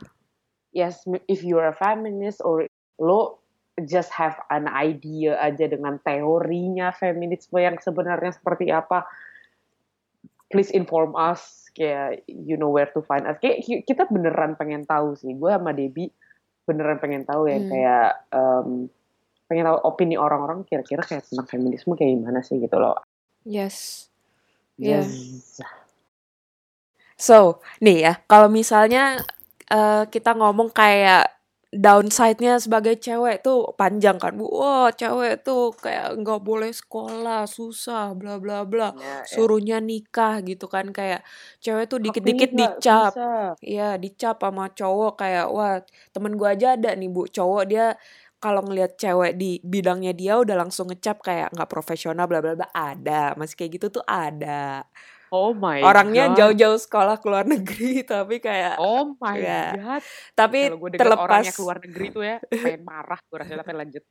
Yes 0.72 1.02
if 1.26 1.42
you're 1.42 1.66
a 1.66 1.76
feminist 1.76 2.40
or 2.42 2.66
lo 2.98 3.40
just 3.80 4.12
have 4.12 4.36
an 4.52 4.68
idea 4.68 5.40
aja 5.40 5.66
dengan 5.66 5.98
teorinya 6.04 6.92
feminisme 6.92 7.58
yang 7.58 7.80
sebenarnya 7.80 8.36
seperti 8.36 8.68
apa 8.70 9.08
please 10.50 10.74
inform 10.74 11.14
us 11.16 11.70
kayak 11.72 12.26
you 12.28 12.58
know 12.58 12.68
where 12.68 12.90
to 12.92 13.00
find 13.06 13.24
us 13.24 13.38
kayak 13.38 13.62
ki- 13.62 13.86
kita 13.86 14.10
beneran 14.10 14.58
pengen 14.58 14.84
tahu 14.84 15.14
sih 15.16 15.32
gue 15.32 15.52
sama 15.54 15.72
Debbie 15.72 16.10
beneran 16.66 17.00
pengen 17.00 17.24
tahu 17.24 17.48
ya 17.48 17.62
Hmm. 17.62 17.70
kayak 17.70 18.10
em, 18.30 18.70
pengen 19.46 19.66
tahu 19.70 19.78
opini 19.86 20.18
orang-orang 20.18 20.66
kira-kira 20.66 21.02
kayak 21.02 21.26
tentang 21.26 21.48
feminisme 21.48 21.94
kayak 21.96 22.20
gimana 22.20 22.42
sih 22.42 22.60
gitu 22.60 22.78
loh 22.78 23.00
Yes. 23.48 24.06
Yes. 24.76 25.64
So, 27.16 27.60
nih 27.80 27.98
ya, 28.04 28.14
kalau 28.28 28.48
misalnya 28.48 29.24
eh, 29.74 30.04
kita 30.14 30.30
ngomong 30.40 30.70
kayak 30.74 31.30
downside-nya 31.70 32.58
sebagai 32.58 32.98
cewek 32.98 33.46
tuh 33.46 33.70
panjang 33.78 34.18
kan. 34.18 34.34
Bu, 34.40 34.46
Wah, 34.50 34.90
cewek 34.90 35.46
tuh 35.46 35.70
kayak 35.78 36.18
nggak 36.22 36.42
boleh 36.42 36.72
sekolah, 36.74 37.46
susah, 37.46 38.18
bla 38.18 38.42
bla 38.42 38.66
bla. 38.66 38.90
Ya, 38.98 39.22
ya. 39.22 39.26
Suruhnya 39.30 39.78
nikah 39.78 40.42
gitu 40.42 40.66
kan 40.66 40.90
kayak 40.98 41.22
cewek 41.62 41.86
tuh 41.92 42.00
pilih 42.02 42.50
nggak 42.58 42.74
dicap. 42.82 43.14
Iya, 43.62 44.00
dicap 44.02 44.36
sama 44.42 44.66
cowok 44.74 45.12
kayak 45.22 45.46
wah, 45.54 45.78
temen 46.16 46.34
gua 46.40 46.56
aja 46.58 46.68
ada 46.78 46.90
nih, 46.98 47.10
Bu. 47.14 47.30
Cowok 47.30 47.64
dia 47.70 47.86
kalau 48.42 48.62
ngelihat 48.66 48.96
cewek 48.98 49.32
di 49.38 49.60
bidangnya 49.62 50.12
dia 50.16 50.34
udah 50.42 50.56
langsung 50.66 50.88
ngecap 50.90 51.18
kayak 51.28 51.48
nggak 51.54 51.70
profesional 51.70 52.26
bla 52.26 52.40
bla 52.42 52.54
bla. 52.58 52.68
Ada, 52.74 53.36
masih 53.38 53.56
kayak 53.60 53.72
gitu 53.78 53.88
tuh 54.02 54.06
ada. 54.08 54.82
Oh 55.32 55.54
my 55.54 55.82
Orangnya 55.86 56.28
God. 56.30 56.36
jauh-jauh 56.38 56.80
sekolah 56.82 57.16
ke 57.22 57.28
luar 57.32 57.46
negeri 57.48 58.04
tapi 58.14 58.42
kayak 58.44 58.76
Oh 58.80 59.16
my 59.22 59.40
Ya. 59.40 59.62
god. 59.70 60.04
tapi 60.36 60.58
Kalau 60.60 60.78
gue 60.82 60.92
terlepas 61.00 61.20
orangnya 61.20 61.52
keluar 61.56 61.78
negeri 61.84 62.08
tuh 62.16 62.24
ya, 62.26 62.38
pengen 62.64 62.82
marah 62.88 63.20
gue 63.30 63.38
rasanya 63.40 63.62
tapi 63.64 63.74
lanjut. 63.78 64.04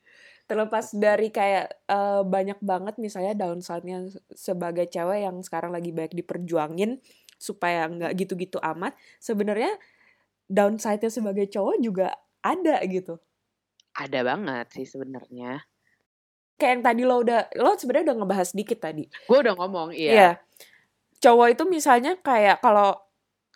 terlepas 0.49 0.87
dari 0.97 1.29
kayak 1.29 1.67
eh, 1.89 2.23
banyak 2.25 2.59
banget 2.65 2.95
misalnya 2.97 3.37
downside-nya 3.37 4.09
sebagai 4.33 4.89
cewek 4.89 5.21
yang 5.29 5.37
sekarang 5.45 5.71
lagi 5.77 5.93
banyak 5.93 6.17
diperjuangin 6.17 7.01
supaya 7.39 7.87
nggak 7.87 8.13
gitu-gitu 8.19 8.57
amat 8.75 8.97
sebenarnya 9.21 9.77
downside-nya 10.51 11.11
sebagai 11.13 11.47
cowok 11.51 11.77
juga 11.83 12.09
ada 12.45 12.81
gitu 12.89 13.21
Ada 14.03 14.21
banget 14.29 14.67
sih 14.75 14.87
sebenarnya. 14.93 15.51
kayak 16.59 16.73
yang 16.79 16.83
tadi 16.87 17.03
lo 17.07 17.17
udah 17.23 17.41
lo 17.63 17.71
sebenarnya 17.79 18.07
udah 18.13 18.17
ngebahas 18.23 18.51
dikit 18.55 18.79
tadi 18.83 19.05
Gue 19.29 19.45
udah 19.45 19.55
ngomong, 19.61 19.89
iya. 19.93 20.13
Iya. 20.13 20.41
Cowok 21.19 21.49
itu 21.55 21.63
misalnya 21.67 22.15
kayak 22.23 22.63
kalau 22.63 22.95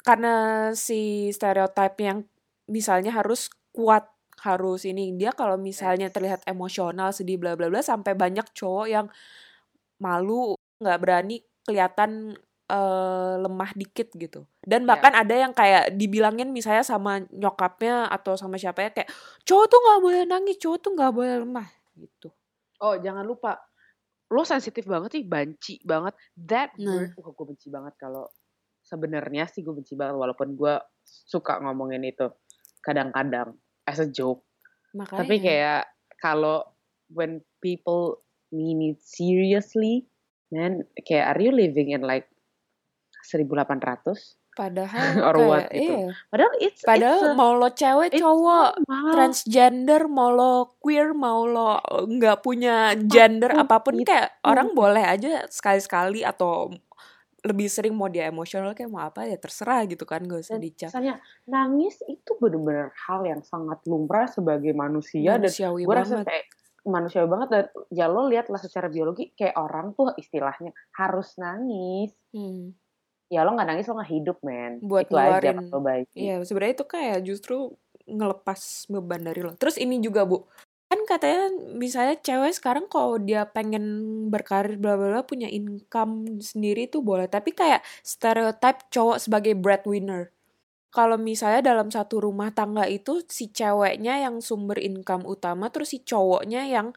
karena 0.02 0.34
si 0.74 1.30
stereotip 1.30 1.94
yang 2.02 2.26
misalnya 2.66 3.14
harus 3.14 3.46
kuat 3.70 4.10
harus 4.42 4.82
ini 4.82 5.14
dia 5.14 5.30
kalau 5.30 5.54
misalnya 5.54 6.10
terlihat 6.10 6.42
emosional 6.50 7.14
sedih 7.14 7.38
bla 7.38 7.54
bla 7.54 7.70
bla 7.70 7.78
sampai 7.78 8.18
banyak 8.18 8.42
cowok 8.50 8.86
yang 8.90 9.06
malu 10.02 10.58
nggak 10.82 10.98
berani 10.98 11.38
kelihatan 11.62 12.34
eh, 12.66 13.34
lemah 13.38 13.70
dikit 13.78 14.10
gitu. 14.18 14.42
Dan 14.66 14.82
Ya. 14.82 14.96
bahkan 14.96 15.14
ada 15.14 15.34
yang 15.36 15.54
kayak 15.54 15.94
dibilangin 15.94 16.50
misalnya 16.50 16.82
sama 16.82 17.22
nyokapnya 17.30 18.10
atau 18.10 18.34
sama 18.34 18.58
siapa 18.58 18.82
ya 18.82 18.90
kayak 18.90 19.10
cowok 19.46 19.66
tuh 19.70 19.78
nggak 19.78 20.00
boleh 20.02 20.22
nangis 20.26 20.56
cowok 20.58 20.78
tuh 20.82 20.90
nggak 20.98 21.12
boleh 21.14 21.34
lemah 21.46 21.68
gitu. 21.94 22.28
Oh 22.82 22.98
jangan 22.98 23.22
lupa, 23.22 23.62
lo 24.32 24.42
sensitif 24.48 24.88
banget 24.88 25.20
nih, 25.20 25.24
banci 25.28 25.74
banget. 25.84 26.16
That 26.40 26.72
Nah. 26.80 27.12
word, 27.12 27.12
wah 27.20 27.30
gue 27.36 27.46
benci 27.52 27.68
banget 27.68 27.94
kalau 28.00 28.24
sebenarnya 28.82 29.46
sih 29.46 29.60
gue 29.62 29.76
benci 29.76 29.94
banget 29.94 30.16
walaupun 30.16 30.56
gue 30.56 30.74
suka 31.04 31.60
ngomongin 31.62 32.02
itu 32.02 32.32
kadang-kadang 32.82 33.54
as 33.86 34.00
a 34.00 34.08
joke. 34.08 34.42
makanya 34.96 35.20
Tapi 35.22 35.34
kayak 35.38 35.82
kalau 36.18 36.64
when 37.12 37.44
people 37.60 38.24
mean 38.50 38.80
it 38.82 38.98
seriously, 39.04 40.08
man, 40.50 40.82
kayak 41.04 41.36
are 41.36 41.40
you 41.40 41.52
living 41.52 41.92
in 41.92 42.02
like 42.02 42.26
1800? 43.28 44.41
Padahal 44.52 45.00
or 45.24 45.34
kayak 45.34 45.48
what 45.48 45.64
gitu. 45.70 45.80
iya. 45.96 46.12
Padahal 46.28 46.52
it's 46.58 46.80
Padahal 46.82 47.16
it's 47.16 47.26
a- 47.26 47.34
mau 47.34 47.52
lo 47.54 47.68
cewek 47.70 48.08
it's 48.08 48.20
cowok 48.20 48.68
normal. 48.78 49.12
transgender 49.12 50.02
mau 50.06 50.28
lo 50.28 50.52
queer 50.76 51.08
mau 51.10 51.40
lo 51.44 51.80
nggak 52.02 52.38
punya 52.38 52.74
gender 53.02 53.48
apa 53.50 53.80
pun 53.80 53.96
Apa 53.96 54.02
pun 54.02 54.04
kayak 54.04 54.28
itu. 54.30 54.44
orang 54.44 54.68
boleh 54.72 55.04
aja 55.06 55.32
sekali-sekali 55.46 56.20
atau 56.22 56.68
lebih 57.42 57.66
sering 57.66 57.90
mau 57.92 58.06
dia 58.06 58.28
emosional 58.28 58.70
kayak 58.70 58.86
mau 58.86 59.02
apa 59.02 59.24
ya 59.24 59.34
terserah 59.34 59.82
gitu 59.84 60.04
kan 60.04 60.22
gak 60.22 60.46
usah 60.46 60.54
Dan 60.54 60.62
dicap 60.62 60.88
misalnya 60.88 61.14
nangis 61.44 61.98
itu 62.06 62.30
benar-benar 62.36 62.94
hal 63.00 63.20
yang 63.24 63.42
sangat 63.42 63.82
lumrah 63.82 64.26
sebagai 64.26 64.70
manusia 64.72 65.26
dan 65.32 65.42
manusiawi 65.42 65.82
gue 65.82 65.90
rasa 65.92 66.14
banget 66.14 66.28
kayak 66.28 66.46
manusiawi 66.84 67.26
banget 67.26 67.48
dan 67.48 67.64
ya 67.90 68.06
lo 68.06 68.26
lihat 68.26 68.46
lah 68.46 68.58
secara 68.58 68.86
biologi 68.86 69.32
kayak 69.32 69.56
orang 69.56 69.90
tuh 69.92 70.14
istilahnya 70.14 70.70
harus 70.92 71.34
nangis 71.36 72.14
Hmm. 72.30 72.72
Ya 73.32 73.48
lo 73.48 73.56
nggak 73.56 73.68
nangis 73.68 73.88
lo 73.88 73.96
nggak 73.96 74.12
hidup 74.12 74.38
men. 74.44 74.72
Buat 74.84 75.08
itu 75.08 75.16
aja 75.16 75.24
ngeluarin- 75.24 75.68
kalau 75.72 75.80
baik 75.80 76.06
Iya 76.12 76.34
sebenarnya 76.44 76.74
itu 76.76 76.84
kayak 76.84 77.18
justru 77.24 77.56
ngelepas 78.04 78.60
beban 78.92 79.24
dari 79.24 79.40
lo. 79.40 79.56
Terus 79.56 79.80
ini 79.80 79.96
juga 80.04 80.28
bu. 80.28 80.44
Kan 80.92 81.08
katanya 81.08 81.48
misalnya 81.72 82.20
cewek 82.20 82.52
sekarang 82.52 82.84
kalau 82.92 83.16
dia 83.16 83.48
pengen 83.48 83.84
berkarir 84.28 84.76
bla 84.76 85.00
bla 85.00 85.08
bla 85.08 85.22
punya 85.24 85.48
income 85.48 86.44
sendiri 86.44 86.92
tuh 86.92 87.00
boleh. 87.00 87.24
Tapi 87.32 87.56
kayak 87.56 87.80
stereotype 88.04 88.92
cowok 88.92 89.16
sebagai 89.16 89.56
breadwinner. 89.56 90.28
Kalau 90.92 91.16
misalnya 91.16 91.64
dalam 91.64 91.88
satu 91.88 92.20
rumah 92.20 92.52
tangga 92.52 92.84
itu 92.84 93.24
si 93.32 93.48
ceweknya 93.48 94.20
yang 94.28 94.44
sumber 94.44 94.76
income 94.76 95.24
utama 95.24 95.72
terus 95.72 95.96
si 95.96 96.04
cowoknya 96.04 96.68
yang 96.68 96.92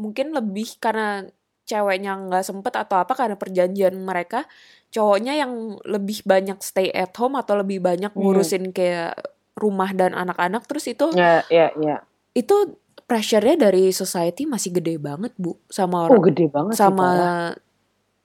mungkin 0.00 0.32
lebih 0.32 0.80
karena 0.80 1.28
ceweknya 1.68 2.16
nggak 2.16 2.44
sempet 2.48 2.72
atau 2.74 3.04
apa 3.04 3.12
karena 3.12 3.36
perjanjian 3.36 3.94
mereka 4.00 4.48
cowoknya 4.92 5.40
yang 5.40 5.52
lebih 5.82 6.20
banyak 6.22 6.60
stay 6.60 6.92
at 6.92 7.16
home 7.16 7.34
atau 7.34 7.56
lebih 7.56 7.80
banyak 7.80 8.12
Hmm. 8.12 8.20
ngurusin 8.20 8.70
kayak 8.70 9.16
rumah 9.56 9.90
dan 9.92 10.12
anak-anak 10.12 10.64
terus 10.64 10.84
itu 10.86 11.12
ya 11.12 11.40
ya 11.48 11.72
ya. 11.76 12.04
itu 12.32 12.76
pressure-nya 13.04 13.68
dari 13.68 13.92
society 13.92 14.44
masih 14.44 14.72
gede 14.72 14.96
banget 14.96 15.32
bu 15.36 15.56
sama 15.68 16.08
oh 16.08 16.12
orang 16.12 16.32
gede 16.32 16.46
banget 16.48 16.72
sih, 16.76 16.80
sama 16.80 17.08
parah. 17.08 17.50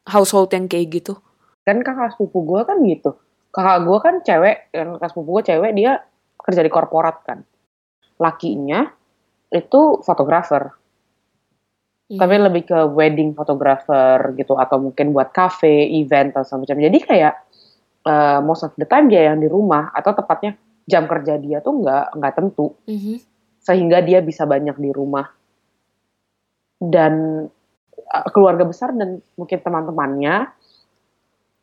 household 0.08 0.48
yang 0.52 0.68
kayak 0.68 0.88
gitu. 0.94 1.20
Kan 1.64 1.84
kakak 1.84 2.16
sepupu 2.16 2.48
gue 2.48 2.62
kan 2.64 2.80
gitu. 2.84 3.12
Kakak 3.52 3.78
gue 3.84 3.98
kan 4.00 4.16
cewek 4.24 4.72
yang 4.72 4.96
kakak 4.96 5.10
sepupu 5.12 5.30
gue 5.36 5.44
cewek 5.52 5.72
dia 5.76 5.92
kerja 6.40 6.62
di 6.64 6.72
korporat 6.72 7.20
kan. 7.28 7.44
Lakinya 8.18 8.88
itu 9.52 10.00
fotografer 10.04 10.72
Iya. 12.08 12.24
tapi 12.24 12.36
lebih 12.40 12.64
ke 12.72 12.80
wedding 12.96 13.36
photographer 13.36 14.32
gitu 14.40 14.56
atau 14.56 14.80
mungkin 14.80 15.12
buat 15.12 15.36
cafe, 15.36 15.92
event 15.92 16.32
atau 16.32 16.48
semacam. 16.48 16.88
Jadi 16.88 16.98
kayak 17.04 17.34
uh, 18.08 18.40
most 18.40 18.64
of 18.64 18.72
the 18.80 18.88
time 18.88 19.12
dia 19.12 19.28
yang 19.28 19.44
di 19.44 19.52
rumah 19.52 19.92
atau 19.92 20.16
tepatnya 20.16 20.56
jam 20.88 21.04
kerja 21.04 21.36
dia 21.36 21.60
tuh 21.60 21.84
nggak 21.84 22.16
nggak 22.16 22.34
tentu 22.40 22.72
Mhm. 22.88 23.20
sehingga 23.60 24.00
dia 24.00 24.24
bisa 24.24 24.48
banyak 24.48 24.80
di 24.80 24.88
rumah 24.96 25.28
dan 26.80 27.44
uh, 28.08 28.28
keluarga 28.32 28.64
besar 28.64 28.96
dan 28.96 29.20
mungkin 29.36 29.60
teman-temannya 29.60 30.48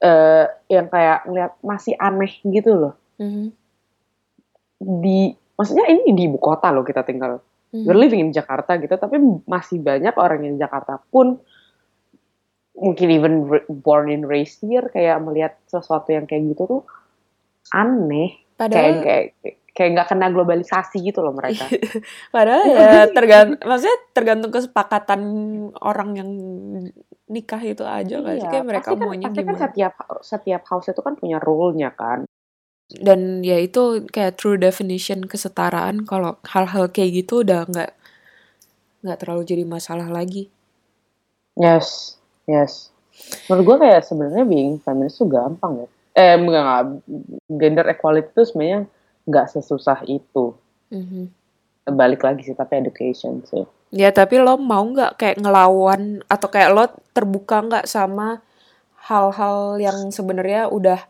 uh, 0.05 0.45
yang 0.69 0.87
kayak 0.93 1.25
ngeliat 1.25 1.53
masih 1.65 1.97
aneh 1.97 2.37
gitu 2.45 2.77
loh 2.77 2.95
Mhm. 3.17 3.49
di 5.01 5.33
maksudnya 5.57 5.89
ini 5.89 6.13
di 6.13 6.29
ibu 6.29 6.37
kota 6.37 6.69
loh 6.69 6.85
kita 6.85 7.01
tinggal 7.01 7.41
Mhm. 7.75 7.83
we're 7.83 7.99
living 7.99 8.23
in 8.23 8.31
Jakarta 8.31 8.79
gitu 8.79 8.95
tapi 8.95 9.19
masih 9.51 9.83
banyak 9.83 10.15
orang 10.15 10.47
yang 10.47 10.55
di 10.55 10.63
Jakarta 10.63 11.03
pun 11.11 11.43
mungkin 12.75 13.09
even 13.11 13.35
born 13.83 14.11
and 14.11 14.27
raised 14.27 14.63
here 14.63 14.87
kayak 14.91 15.19
melihat 15.19 15.59
sesuatu 15.67 16.15
yang 16.15 16.27
kayak 16.27 16.55
gitu 16.55 16.63
tuh 16.67 16.83
aneh 17.75 18.39
kayak 18.55 18.71
padahal 18.71 18.95
kayak 19.03 19.25
kayak 19.75 19.91
nggak 19.99 20.07
kena 20.07 20.27
globalisasi 20.31 21.03
gitu 21.03 21.19
loh 21.19 21.35
mereka 21.35 21.67
Padahal 22.35 22.63
ya 22.63 23.11
tergantung, 23.11 23.59
maksudnya 23.59 23.99
tergantung 24.15 24.53
kesepakatan 24.55 25.21
orang 25.83 26.11
yang 26.15 26.31
nikah 27.27 27.59
itu 27.59 27.83
aja 27.83 28.23
kan. 28.23 28.37
Iya, 28.39 28.49
Kayak 28.53 28.65
mereka 28.69 28.87
pasti 28.87 28.95
kan, 28.95 29.03
maunya 29.03 29.27
pasti 29.27 29.35
kan 29.35 29.45
gimana. 29.51 29.63
setiap 29.67 29.95
setiap 30.23 30.63
house 30.71 30.87
itu 30.93 31.01
kan 31.03 31.15
punya 31.19 31.39
rule-nya 31.43 31.91
kan 31.91 32.23
Dan 33.01 33.43
ya 33.43 33.59
itu 33.59 34.07
kayak 34.09 34.39
true 34.39 34.59
definition 34.59 35.27
kesetaraan 35.27 36.07
kalau 36.07 36.39
hal-hal 36.47 36.91
kayak 36.91 37.25
gitu 37.25 37.43
udah 37.43 37.67
nggak 37.67 37.91
nggak 39.05 39.19
terlalu 39.21 39.43
jadi 39.45 39.65
masalah 39.69 40.09
lagi. 40.09 40.49
yes 41.55 42.19
yes. 42.51 42.91
Menurut 43.47 43.65
gue 43.65 43.77
kayak 43.87 44.03
sebenarnya 44.03 44.45
being 44.49 44.83
feminis 44.83 45.15
tuh 45.15 45.31
gampang 45.31 45.87
ya. 45.87 45.89
Eh 46.15 46.35
enggak, 46.35 46.63
enggak. 46.63 46.85
Gender 47.47 47.87
equality 47.91 48.31
itu 48.31 48.43
sebenarnya 48.47 48.81
nggak 49.25 49.47
sesusah 49.55 50.01
itu. 50.07 50.55
Mhm. 50.93 51.43
balik 51.85 52.25
lagi 52.25 52.49
sih 52.49 52.57
tapi 52.57 52.81
education 52.81 53.45
sih. 53.45 53.61
Ya 53.93 54.09
tapi 54.09 54.41
lo 54.41 54.57
mau 54.57 54.81
nggak 54.81 55.21
kayak 55.21 55.37
ngelawan 55.37 56.25
atau 56.33 56.49
kayak 56.49 56.73
lo 56.73 56.89
terbuka 57.13 57.61
nggak 57.61 57.85
sama 57.85 58.41
hal-hal 59.05 59.77
yang 59.77 60.09
sebenarnya 60.09 60.73
udah 60.73 61.05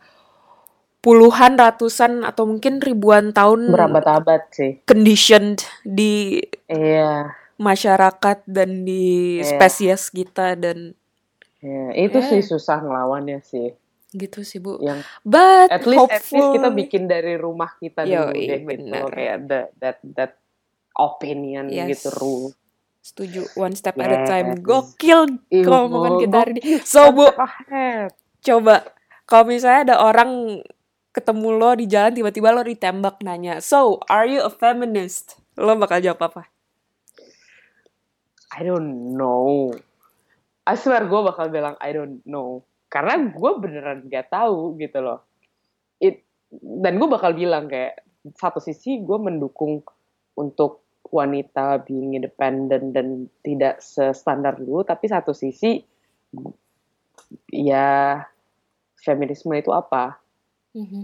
puluhan, 1.05 1.53
ratusan 1.53 2.25
atau 2.25 2.49
mungkin 2.49 2.81
ribuan 2.81 3.29
tahun 3.29 3.69
berabad-abad 3.69 4.41
sih 4.49 4.81
conditioned 4.83 5.61
di 5.85 6.41
iya 6.65 7.29
masyarakat 7.55 8.41
dan 8.49 8.83
di 8.83 9.37
Iya. 9.39 9.47
spesies 9.47 10.09
kita 10.09 10.57
dan 10.57 10.97
iya. 11.61 11.93
itu 11.95 12.17
Ya. 12.17 12.27
sih 12.27 12.41
susah 12.41 12.81
ngelawannya 12.81 13.39
sih 13.39 13.77
gitu 14.11 14.41
sih 14.41 14.57
bu. 14.57 14.79
yang 14.79 15.03
But 15.21 15.69
at 15.69 15.83
least 15.83 16.07
at 16.07 16.25
least 16.25 16.49
kita 16.55 16.69
bikin 16.71 17.03
dari 17.05 17.35
rumah 17.35 17.75
kita 17.75 18.01
dulu 18.03 18.31
deh 18.31 18.59
gitu 18.63 19.05
kayak 19.07 19.37
the, 19.45 19.59
that 19.77 19.97
that 20.15 20.31
opinion 20.95 21.67
Yes. 21.67 21.99
gitu 21.99 22.09
rule 22.17 22.55
setuju 22.99 23.45
one 23.53 23.77
step 23.77 23.93
at 23.95 24.09
a 24.09 24.19
time. 24.25 24.57
Gokil 24.65 25.37
go- 25.61 26.17
kita 26.17 26.37
hari 26.41 26.57
ini. 26.57 26.81
So 26.81 27.13
bu, 27.13 27.29
ahead. 27.29 28.09
coba 28.41 28.81
kalau 29.29 29.45
misalnya 29.45 29.93
ada 29.93 29.95
orang 30.01 30.61
ketemu 31.15 31.55
lo 31.55 31.71
di 31.79 31.87
jalan 31.87 32.11
tiba-tiba 32.11 32.51
lo 32.51 32.61
ditembak 32.67 33.23
nanya, 33.23 33.63
so 33.63 34.03
are 34.11 34.27
you 34.27 34.43
a 34.43 34.51
feminist? 34.51 35.39
Lo 35.55 35.71
bakal 35.79 36.03
jawab 36.03 36.19
apa? 36.27 36.51
I 38.51 38.67
don't 38.67 39.15
know. 39.15 39.71
I 40.67 40.75
swear 40.75 41.07
gue 41.07 41.21
bakal 41.23 41.47
bilang 41.47 41.79
I 41.79 41.95
don't 41.95 42.19
know. 42.27 42.67
Karena 42.91 43.31
gue 43.31 43.51
beneran 43.59 44.07
gak 44.11 44.31
tahu 44.31 44.75
gitu 44.79 44.99
loh. 44.99 45.23
It, 46.03 46.27
dan 46.59 46.99
gue 46.99 47.07
bakal 47.07 47.35
bilang 47.35 47.71
kayak 47.71 48.03
satu 48.35 48.59
sisi 48.59 48.99
gue 48.99 49.17
mendukung 49.19 49.83
untuk 50.35 50.83
wanita 51.05 51.85
being 51.85 52.17
independent 52.17 52.91
dan 52.91 53.29
tidak 53.45 53.79
sestandar 53.79 54.57
dulu, 54.57 54.81
tapi 54.81 55.05
satu 55.05 55.31
sisi 55.31 55.79
ya 57.53 58.19
feminisme 58.99 59.53
itu 59.53 59.69
apa? 59.69 60.24
Mhm, 60.75 61.01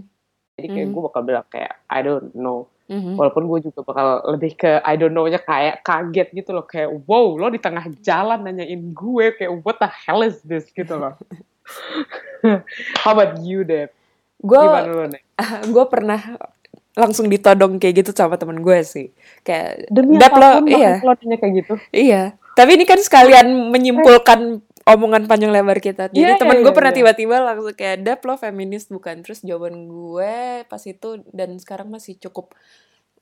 Jadi 0.52 0.66
kayak 0.68 0.86
Mhm. 0.86 0.92
gue 0.92 1.02
bakal 1.08 1.22
bilang 1.24 1.46
kayak 1.48 1.72
I 1.88 2.00
don't 2.04 2.28
know. 2.36 2.68
mhm. 2.92 3.16
Walaupun 3.16 3.48
gue 3.48 3.58
juga 3.72 3.80
bakal 3.88 4.08
lebih 4.36 4.52
ke 4.52 4.70
I 4.84 5.00
don't 5.00 5.16
know-nya 5.16 5.40
kayak 5.40 5.80
kaget 5.80 6.28
gitu 6.36 6.52
loh. 6.52 6.68
Kayak 6.68 6.92
wow 7.08 7.40
lo 7.40 7.48
di 7.48 7.56
tengah 7.56 7.88
jalan 8.04 8.44
nanyain 8.44 8.92
gue 8.92 9.26
kayak 9.32 9.52
what 9.64 9.80
the 9.80 9.88
hell 9.88 10.20
is 10.20 10.44
this 10.44 10.68
gitu 10.76 10.92
loh. 10.92 11.16
How 13.00 13.16
about 13.16 13.40
you 13.40 13.64
Deb? 13.64 13.96
Gue 14.44 14.60
gue 15.74 15.84
pernah 15.88 16.20
langsung 16.92 17.32
ditodong 17.32 17.80
kayak 17.80 18.04
gitu 18.04 18.10
sama 18.12 18.36
temen 18.36 18.60
gue 18.60 18.78
sih. 18.84 19.08
Kayak 19.40 19.88
Demi 19.88 20.20
Dap, 20.20 20.36
lo- 20.36 20.60
iya. 20.68 21.00
lo 21.00 21.16
kayak 21.16 21.52
gitu. 21.64 21.74
Iya, 21.88 22.36
tapi 22.52 22.76
ini 22.76 22.84
kan 22.84 23.00
sekalian 23.00 23.72
menyimpulkan 23.72 24.60
omongan 24.86 25.26
panjang 25.30 25.52
lebar 25.54 25.78
kita. 25.82 26.10
Jadi 26.10 26.32
Iya, 26.32 26.36
teman 26.40 26.58
iya, 26.58 26.64
gue 26.64 26.72
iya, 26.72 26.76
pernah 26.76 26.92
iya. 26.92 26.96
tiba-tiba 26.96 27.36
langsung 27.42 27.74
kayak, 27.74 27.98
Dap 28.06 28.20
lo 28.26 28.34
feminis 28.40 28.88
bukan? 28.90 29.22
Terus 29.24 29.40
jawaban 29.46 29.86
gue 29.88 30.34
pas 30.66 30.82
itu 30.84 31.08
dan 31.32 31.56
sekarang 31.62 31.88
masih 31.92 32.18
cukup 32.20 32.54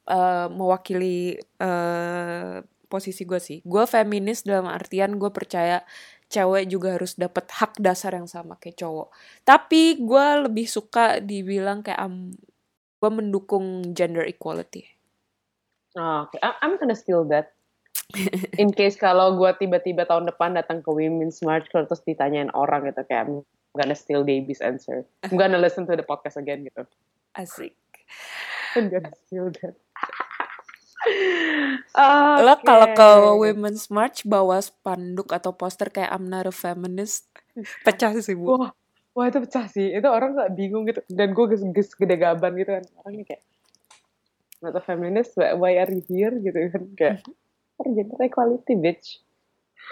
eh, 0.08 0.48
mewakili 0.52 1.38
eh, 1.60 2.56
posisi 2.90 3.22
gue 3.28 3.40
sih. 3.42 3.58
Gue 3.64 3.84
feminis 3.86 4.44
dalam 4.46 4.66
artian 4.70 5.16
gue 5.20 5.30
percaya 5.32 5.84
cewek 6.30 6.70
juga 6.70 6.94
harus 6.98 7.14
dapat 7.18 7.46
hak 7.50 7.78
dasar 7.82 8.14
yang 8.18 8.28
sama 8.30 8.56
kayak 8.62 8.78
cowok. 8.80 9.08
Tapi 9.46 9.82
gue 10.02 10.26
lebih 10.46 10.66
suka 10.70 11.18
dibilang 11.22 11.82
kayak 11.86 12.00
am, 12.00 12.30
gue 13.00 13.10
mendukung 13.12 13.66
gender 13.96 14.24
equality. 14.26 14.86
Oh, 15.96 16.22
Oke, 16.26 16.38
I- 16.42 16.58
I'm 16.62 16.78
gonna 16.78 16.94
steal 16.94 17.24
that. 17.30 17.54
In 18.60 18.74
case 18.74 18.98
kalau 18.98 19.38
gue 19.38 19.50
tiba-tiba 19.58 20.06
tahun 20.06 20.26
depan 20.30 20.56
datang 20.56 20.82
ke 20.82 20.90
Women's 20.90 21.40
March 21.46 21.70
kalau 21.70 21.86
terus 21.86 22.02
ditanyain 22.04 22.50
orang 22.52 22.90
gitu 22.90 23.02
kayak 23.06 23.28
I'm 23.28 23.42
gonna 23.74 23.94
steal 23.94 24.26
Davy's 24.26 24.60
answer. 24.60 25.06
I'm 25.22 25.38
gonna 25.38 25.58
listen 25.58 25.86
to 25.86 25.94
the 25.94 26.06
podcast 26.06 26.36
again 26.36 26.66
gitu. 26.66 26.86
Asik. 27.38 27.74
I'm 28.74 28.90
gonna 28.90 29.14
steal 29.26 29.54
that. 29.62 29.74
Lo 32.44 32.54
kalau 32.60 32.92
ke 32.92 33.08
Oke. 33.08 33.40
wah 39.14 39.26
itu 39.26 39.38
pecah 39.42 39.66
sih 39.66 39.90
itu 39.90 40.06
orang 40.06 40.38
kayak 40.38 40.52
bingung 40.54 40.86
gitu 40.86 41.02
dan 41.10 41.34
gue 41.34 41.46
ges, 41.50 41.62
ges 41.74 41.90
gede 41.98 42.16
gaban 42.16 42.54
gitu 42.54 42.78
kan 42.78 42.84
orangnya 43.02 43.24
kayak 43.26 43.42
not 44.62 44.76
a 44.76 44.82
feminist 44.82 45.34
why, 45.36 45.76
are 45.76 45.90
you 45.90 46.04
here 46.06 46.34
gitu 46.38 46.58
kan 46.70 46.82
kayak 46.94 47.16
gender 47.86 48.20
equality 48.20 48.74
bitch. 48.76 49.20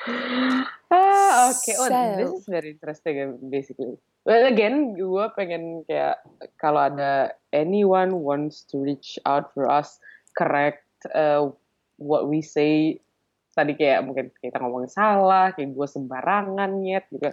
Ah 0.88 1.52
oke. 1.52 1.72
Oh 1.76 1.84
So- 1.84 2.16
this 2.16 2.32
is 2.32 2.46
very 2.48 2.72
interesting 2.72 3.36
basically. 3.52 4.00
Well 4.24 4.48
again 4.48 4.96
gue 4.96 5.24
pengen 5.36 5.84
kayak 5.84 6.24
kalau 6.56 6.88
ada 6.88 7.36
anyone 7.52 8.24
wants 8.24 8.64
to 8.72 8.80
reach 8.80 9.20
out 9.28 9.52
for 9.52 9.68
us 9.68 10.00
correct 10.32 10.84
uh, 11.12 11.52
what 12.00 12.24
we 12.24 12.40
say. 12.40 13.04
Tadi 13.52 13.76
kayak 13.76 14.00
mungkin 14.08 14.32
kita 14.40 14.56
ngomong 14.64 14.88
salah 14.88 15.52
kayak 15.52 15.76
gue 15.76 15.86
sembarangan 15.88 16.70
nyet 16.80 17.04
gitu 17.12 17.28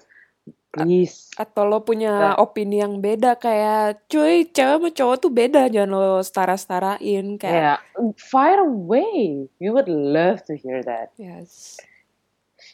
please 0.76 1.32
Atau 1.40 1.64
lo 1.68 1.84
punya 1.84 2.36
opini 2.40 2.84
yang 2.84 3.00
beda 3.00 3.40
kayak 3.40 4.08
cuy 4.12 4.48
cewek 4.52 4.76
sama 4.80 4.90
cowok 4.92 5.18
tuh 5.24 5.32
beda 5.32 5.72
jangan 5.72 5.92
lo 5.96 6.20
setara-setarain 6.20 7.40
kayak 7.40 7.80
kayak 7.80 7.80
fire 8.20 8.62
away. 8.64 9.48
We 9.60 9.72
would 9.72 9.88
love 9.88 10.44
to 10.52 10.54
hear 10.56 10.84
that. 10.84 11.16
Yes. 11.16 11.80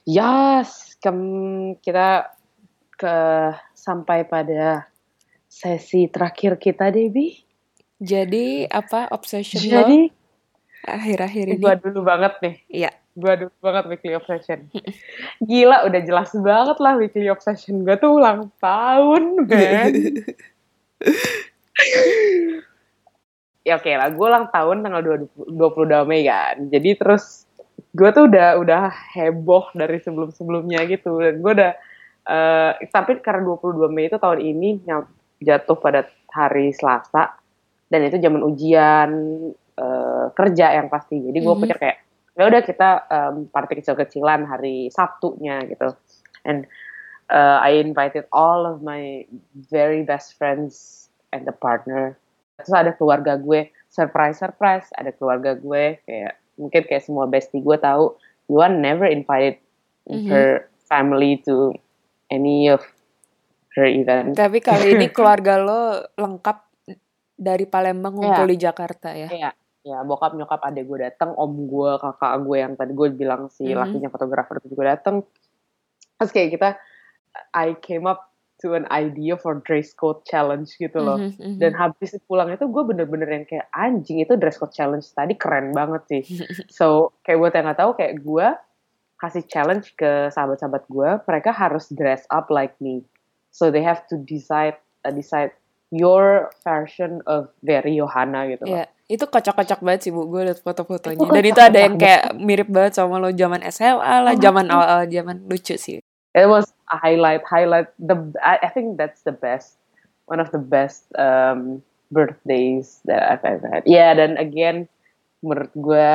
yes. 0.06 0.98
Kem- 1.02 1.78
kita 1.82 2.34
ke 2.98 3.18
sampai 3.74 4.26
pada 4.30 4.86
sesi 5.50 6.06
terakhir 6.10 6.62
kita 6.62 6.94
Debbie. 6.94 7.42
Jadi 8.02 8.66
apa 8.66 9.10
obsession 9.14 9.62
lo? 9.62 9.86
Jadi 9.86 10.02
akhir-akhir 10.86 11.46
ini? 11.54 11.62
gua 11.62 11.78
dulu 11.78 12.02
banget 12.02 12.34
nih. 12.42 12.56
Iya. 12.70 12.92
Dulu 13.14 13.52
banget 13.60 13.86
weekly 13.92 14.16
obsession. 14.16 14.72
Gila 15.44 15.86
udah 15.86 16.02
jelas 16.02 16.32
banget 16.34 16.78
lah 16.80 16.96
weekly 16.96 17.28
obsession. 17.28 17.84
Gua 17.84 18.00
tuh 18.00 18.18
ulang 18.18 18.50
tahun 18.58 19.46
man 19.46 19.92
ya 23.68 23.78
oke 23.78 23.92
lah. 23.92 24.10
Gue 24.14 24.28
ulang 24.28 24.48
tahun 24.50 24.82
tanggal 24.82 25.02
20, 25.28 25.58
22 25.58 26.10
Mei 26.10 26.26
kan. 26.26 26.56
Jadi 26.70 26.90
terus 26.98 27.46
gue 27.92 28.10
tuh 28.16 28.32
udah 28.32 28.56
udah 28.58 28.84
heboh 29.18 29.70
dari 29.76 30.00
sebelum 30.02 30.32
sebelumnya 30.32 30.82
gitu. 30.88 31.20
Dan 31.22 31.42
gue 31.42 31.52
udah 31.52 31.74
eh 32.22 32.72
tapi 32.90 33.18
karena 33.20 33.42
22 33.46 33.90
Mei 33.90 34.08
itu 34.08 34.18
tahun 34.18 34.40
ini 34.42 34.82
jatuh 35.42 35.78
pada 35.78 36.08
hari 36.32 36.74
Selasa. 36.74 37.38
Dan 37.92 38.08
itu 38.08 38.18
zaman 38.18 38.42
ujian 38.46 39.10
eh, 39.76 40.26
kerja 40.32 40.80
yang 40.80 40.88
pasti. 40.88 41.20
Jadi 41.20 41.38
gue 41.38 41.54
Mhm. 41.54 41.62
pikir 41.66 41.78
kayak 41.78 41.98
ya 42.42 42.50
udah 42.50 42.62
kita 42.62 42.90
em, 43.06 43.46
party 43.46 43.78
kecil-kecilan 43.78 44.44
hari 44.44 44.90
Sabtunya 44.90 45.62
gitu 45.64 45.94
and 46.42 46.66
uh, 47.30 47.62
I 47.62 47.78
invited 47.78 48.26
all 48.34 48.66
of 48.66 48.82
my 48.82 49.30
very 49.54 50.02
best 50.02 50.34
friends 50.36 51.06
and 51.30 51.46
the 51.46 51.54
partner 51.54 52.18
terus 52.58 52.74
ada 52.74 52.92
keluarga 52.92 53.38
gue 53.38 53.70
surprise 53.88 54.42
surprise 54.42 54.90
ada 54.98 55.14
keluarga 55.14 55.54
gue 55.54 56.02
kayak 56.02 56.34
mungkin 56.58 56.82
kayak 56.84 57.06
semua 57.06 57.26
bestie 57.26 57.62
gue 57.62 57.78
tahu 57.78 58.18
Yuan 58.50 58.82
never 58.82 59.06
invited 59.06 59.62
Mhm. 60.02 60.28
her 60.28 60.50
family 60.90 61.38
to 61.46 61.78
any 62.28 62.66
of 62.66 62.82
her 63.78 63.86
event 63.86 64.34
Tapi 64.34 64.58
kali 64.58 64.98
ini 64.98 65.08
keluarga 65.16 65.62
lo 65.62 66.02
lengkap 66.18 66.58
dari 67.38 67.70
Palembang 67.70 68.18
ngumpul 68.18 68.46
Iya. 68.46 68.52
di 68.52 68.58
Jakarta 68.58 69.10
ya. 69.14 69.30
Kayak 69.30 69.54
ya 69.82 70.06
bokap 70.06 70.38
nyokap 70.38 70.62
adek 70.62 70.86
gue 70.86 71.00
datang 71.10 71.34
om 71.34 71.66
gue 71.66 71.92
kakak 71.98 72.46
gue 72.46 72.58
yang 72.62 72.74
tadi 72.78 72.94
gue 72.94 73.08
bilang 73.18 73.50
si 73.50 73.66
Mhm. 73.66 73.78
lakinya 73.82 74.10
fotografer 74.14 74.62
itu 74.62 74.78
juga 74.78 74.94
datang 74.94 75.26
terus 76.18 76.32
kayak 76.32 76.50
kita 76.54 76.70
I 77.58 77.74
came 77.82 78.06
up 78.06 78.30
to 78.62 78.78
an 78.78 78.86
idea 78.94 79.34
for 79.42 79.58
dress 79.66 79.90
code 79.98 80.22
challenge 80.22 80.78
gitu 80.78 81.02
loh 81.02 81.18
Mhm, 81.18 81.34
mhm. 81.34 81.58
dan 81.58 81.74
habis 81.74 82.14
pulang 82.30 82.54
itu 82.54 82.70
gue 82.70 82.84
bener-bener 82.86 83.26
yang 83.42 83.46
kayak 83.50 83.66
anjing 83.74 84.22
itu 84.22 84.38
dress 84.38 84.62
code 84.62 84.70
challenge 84.70 85.10
tadi 85.18 85.34
keren 85.34 85.74
banget 85.74 86.02
sih 86.06 86.24
so 86.78 87.18
kayak 87.26 87.42
buat 87.42 87.54
yang 87.58 87.66
nggak 87.66 87.80
tahu 87.82 87.92
kayak 87.98 88.22
gue 88.22 88.48
kasih 89.18 89.46
challenge 89.50 89.98
ke 89.98 90.30
sahabat-sahabat 90.30 90.86
gue 90.86 91.10
mereka 91.26 91.50
harus 91.50 91.90
dress 91.90 92.30
up 92.30 92.54
like 92.54 92.78
me 92.78 93.02
so 93.50 93.74
they 93.74 93.82
have 93.82 94.06
to 94.06 94.18
decide 94.22 94.78
uh, 95.06 95.14
decide 95.14 95.58
your 95.92 96.48
version 96.64 97.20
of 97.28 97.52
very 97.60 98.00
Johanna 98.00 98.48
gitu 98.48 98.64
loh. 98.64 98.80
Iya, 98.80 98.84
itu 99.06 99.28
kocak-kocak 99.28 99.84
banget 99.84 100.08
sih 100.08 100.12
bu, 100.12 100.24
gue 100.26 100.48
liat 100.48 100.64
foto-fotonya. 100.64 101.28
Dan 101.28 101.44
itu 101.44 101.60
ada 101.60 101.76
yang 101.78 102.00
kayak 102.00 102.32
mirip 102.40 102.72
banget 102.72 102.96
sama 102.96 103.20
lo 103.20 103.28
zaman 103.30 103.60
SMA 103.68 104.16
lah, 104.24 104.34
Oh, 104.34 104.40
zaman 104.40 104.66
iya. 104.66 104.74
awal 104.74 105.00
zaman 105.06 105.38
lucu 105.46 105.76
sih. 105.76 106.00
it 106.32 106.48
was 106.48 106.72
a 106.88 106.96
highlight 106.96 107.44
highlight 107.44 107.92
the 108.00 108.16
I, 108.40 108.56
I 108.64 108.70
think 108.72 108.96
that's 108.96 109.28
the 109.28 109.36
best 109.36 109.76
one 110.32 110.40
of 110.40 110.48
the 110.56 110.64
best 110.64 111.12
um, 111.20 111.84
birthdays 112.08 113.04
that 113.04 113.20
I've 113.28 113.44
ever 113.44 113.68
had 113.68 113.84
yeah 113.84 114.16
dan 114.16 114.40
again 114.40 114.88
menurut 115.44 115.76
gue 115.76 116.08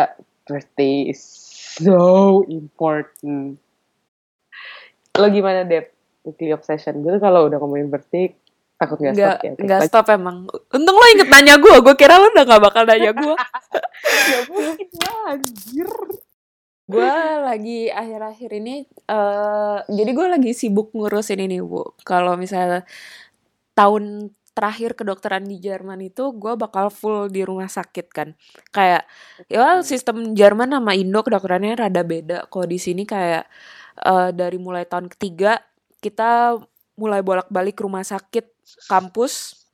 birthday 0.49 1.13
is 1.13 1.21
so 1.21 2.41
important 2.49 3.61
lo 5.13 5.27
gimana 5.29 5.69
Dep 5.69 5.93
weekly 6.25 6.49
obsession 6.49 7.05
gue 7.05 7.13
tuh 7.13 7.21
kalau 7.21 7.53
udah 7.53 7.61
ngomongin 7.61 7.93
birthday 7.93 8.33
takut 8.77 8.99
gak 9.01 9.13
Nggak, 9.17 9.37
stop 9.41 9.45
ya 9.45 9.53
nggak 9.57 9.81
stop 9.89 10.07
emang. 10.13 10.37
Untung 10.73 10.97
lo 10.97 11.07
inget 11.13 11.29
nanya 11.29 11.57
gue, 11.57 11.77
gue 11.81 11.95
kira 11.97 12.21
lo 12.21 12.29
udah 12.33 12.45
gak 12.45 12.63
bakal 12.63 12.83
nanya 12.85 13.13
gue. 13.17 13.35
gak 14.31 14.43
mungkin 14.53 14.89
lah 15.01 15.21
anjir 15.37 15.91
gue 16.87 17.03
lagi 17.43 17.91
akhir-akhir 17.91 18.51
ini, 18.63 18.87
eh 18.87 19.79
jadi 19.91 20.11
gue 20.15 20.27
lagi 20.31 20.51
sibuk 20.55 20.95
ngurusin 20.95 21.43
ini 21.43 21.59
bu. 21.59 21.83
Kalau 22.07 22.39
misalnya 22.39 22.87
tahun 23.75 24.31
terakhir 24.57 24.97
kedokteran 24.97 25.45
di 25.45 25.61
Jerman 25.61 26.01
itu 26.01 26.33
gue 26.33 26.55
bakal 26.57 26.89
full 26.89 27.27
di 27.29 27.43
rumah 27.43 27.67
sakit 27.69 28.07
kan. 28.09 28.39
Kayak 28.71 29.05
ya 29.51 29.83
sistem 29.83 30.33
Jerman 30.39 30.73
sama 30.73 30.95
Indo 30.97 31.21
kedokterannya 31.27 31.77
rada 31.77 32.07
beda. 32.07 32.47
Kalau 32.49 32.65
di 32.71 32.79
sini 32.81 33.03
kayak 33.03 33.45
eh, 34.01 34.31
dari 34.33 34.57
mulai 34.57 34.89
tahun 34.89 35.13
ketiga 35.13 35.61
kita 36.01 36.57
mulai 36.97 37.21
bolak-balik 37.21 37.77
rumah 37.85 38.01
sakit 38.07 38.56
kampus 38.91 39.65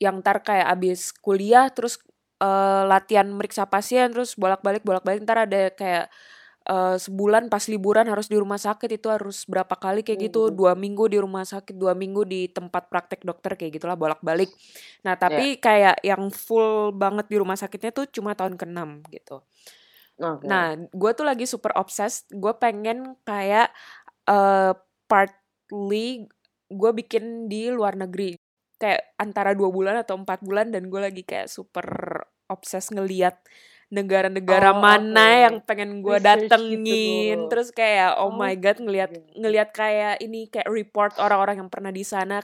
yang 0.00 0.18
ntar 0.24 0.42
kayak 0.42 0.66
abis 0.74 1.14
kuliah 1.22 1.70
terus 1.70 2.00
eh, 2.42 2.82
latihan 2.88 3.26
meriksa 3.30 3.64
pasien 3.70 4.10
terus 4.10 4.34
bolak-balik 4.34 4.82
bolak-balik 4.82 5.22
ntar 5.22 5.46
ada 5.46 5.70
kayak 5.70 6.10
eh, 6.66 6.96
sebulan 6.98 7.46
pas 7.52 7.62
liburan 7.70 8.08
harus 8.10 8.26
di 8.26 8.36
rumah 8.40 8.58
sakit 8.58 8.90
itu 8.98 9.08
harus 9.12 9.44
berapa 9.46 9.72
kali 9.76 10.02
kayak 10.02 10.32
gitu 10.32 10.50
Mhm. 10.50 10.56
dua 10.56 10.72
minggu 10.74 11.04
di 11.12 11.18
rumah 11.20 11.44
sakit 11.46 11.76
dua 11.78 11.92
minggu 11.94 12.24
di 12.26 12.48
tempat 12.50 12.88
praktek 12.90 13.22
dokter 13.22 13.54
kayak 13.54 13.78
gitulah 13.78 13.94
bolak-balik 13.98 14.50
nah 15.06 15.14
tapi 15.14 15.60
kayak 15.62 16.00
yang 16.02 16.28
full 16.32 16.90
banget 16.96 17.28
di 17.30 17.36
rumah 17.38 17.54
sakitnya 17.56 17.92
tuh 17.94 18.08
cuma 18.10 18.32
tahun 18.34 18.56
ke-6 18.58 19.04
gitu 19.12 19.44
Oke. 20.14 20.46
Nah, 20.46 20.78
gue 20.78 21.10
tuh 21.10 21.26
lagi 21.26 21.42
super 21.42 21.74
obsessed. 21.74 22.30
Gue 22.30 22.54
pengen 22.54 23.18
kayak 23.26 23.74
eh 24.30 24.72
partly 25.10 26.30
gue 26.66 26.90
bikin 26.94 27.46
di 27.46 27.68
luar 27.68 27.94
negeri. 27.94 28.36
Kayak 28.74 29.14
antara 29.16 29.54
dua 29.54 29.70
bulan 29.70 29.96
atau 29.96 30.14
empat 30.14 30.40
bulan 30.40 30.68
dan 30.68 30.88
gue 30.88 31.00
lagi 31.00 31.22
kayak 31.22 31.46
super 31.46 31.86
obsessed 32.46 32.92
ngeliat 32.92 33.38
negara-negara 33.88 34.74
Oh, 34.74 34.80
mana 34.80 35.22
oke. 35.24 35.42
yang 35.46 35.56
pengen 35.62 36.02
gue 36.02 36.16
Research 36.16 36.50
datengin. 36.50 36.82
gitu. 36.82 37.48
Terus 37.48 37.68
kayak 37.70 38.18
oh, 38.18 38.28
Oh, 38.28 38.30
my 38.34 38.54
god 38.56 38.78
ngeliat 38.78 39.10
oke. 39.12 39.38
ngeliat 39.38 39.68
kayak 39.70 40.14
ini 40.18 40.48
kayak 40.48 40.66
report 40.66 41.14
orang-orang 41.16 41.62
yang 41.62 41.70
pernah 41.70 41.88
di 41.88 42.02
sana. 42.02 42.42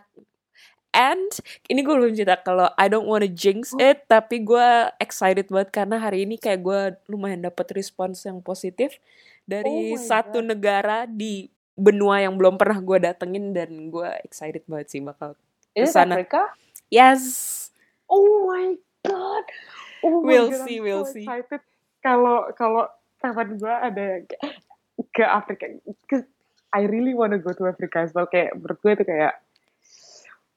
And 0.90 1.30
ini 1.66 1.86
gue 1.86 1.94
belum 1.94 2.14
cerita 2.14 2.42
kalau 2.42 2.66
I 2.74 2.90
don't 2.90 3.06
wanna 3.06 3.30
jinx 3.30 3.70
Oh. 3.70 3.78
it, 3.78 4.06
tapi 4.06 4.42
gue 4.42 4.90
excited 4.98 5.46
banget 5.46 5.70
karena 5.70 5.98
hari 5.98 6.26
ini 6.26 6.34
kayak 6.34 6.60
gue 6.60 6.80
lumayan 7.06 7.42
dapet 7.42 7.70
respons 7.70 8.26
yang 8.26 8.42
positif 8.42 8.98
dari 9.44 9.94
Oh 9.94 9.98
satu 9.98 10.42
God. 10.42 10.50
negara 10.50 11.06
di 11.06 11.46
benua 11.80 12.20
yang 12.24 12.36
belum 12.36 12.60
pernah 12.60 12.78
gue 12.80 12.98
datengin 13.00 13.56
dan 13.56 13.70
gue 13.88 14.10
excited 14.26 14.62
banget 14.68 14.88
sih 14.92 15.00
bakal 15.02 15.34
ke 15.74 15.86
sana. 15.88 16.20
Africa? 16.20 16.42
yes 16.92 17.22
Oh 18.10 18.46
my 18.48 18.76
god. 19.06 19.44
Oh 20.02 20.22
my 20.22 20.28
We'll 20.28 20.48
god, 20.50 20.60
see, 20.66 20.76
I'm 20.76 20.84
we'll 20.84 21.04
so 21.04 21.10
see. 21.12 21.24
excited. 21.24 21.60
Kalau 22.02 22.50
kalau 22.56 22.88
teman 23.22 23.56
gue 23.60 23.70
ada 23.72 24.02
yang 24.18 24.24
ke, 24.28 24.36
ke 25.14 25.24
Afrika. 25.24 25.66
Cause 26.10 26.24
I 26.72 26.86
really 26.86 27.14
wanna 27.14 27.38
go 27.38 27.52
to 27.52 27.66
Africa 27.68 28.04
as 28.06 28.12
well. 28.14 28.26
Kayak 28.28 28.56
menurut 28.58 28.78
gue 28.82 28.92
itu 28.98 29.04
kayak 29.06 29.34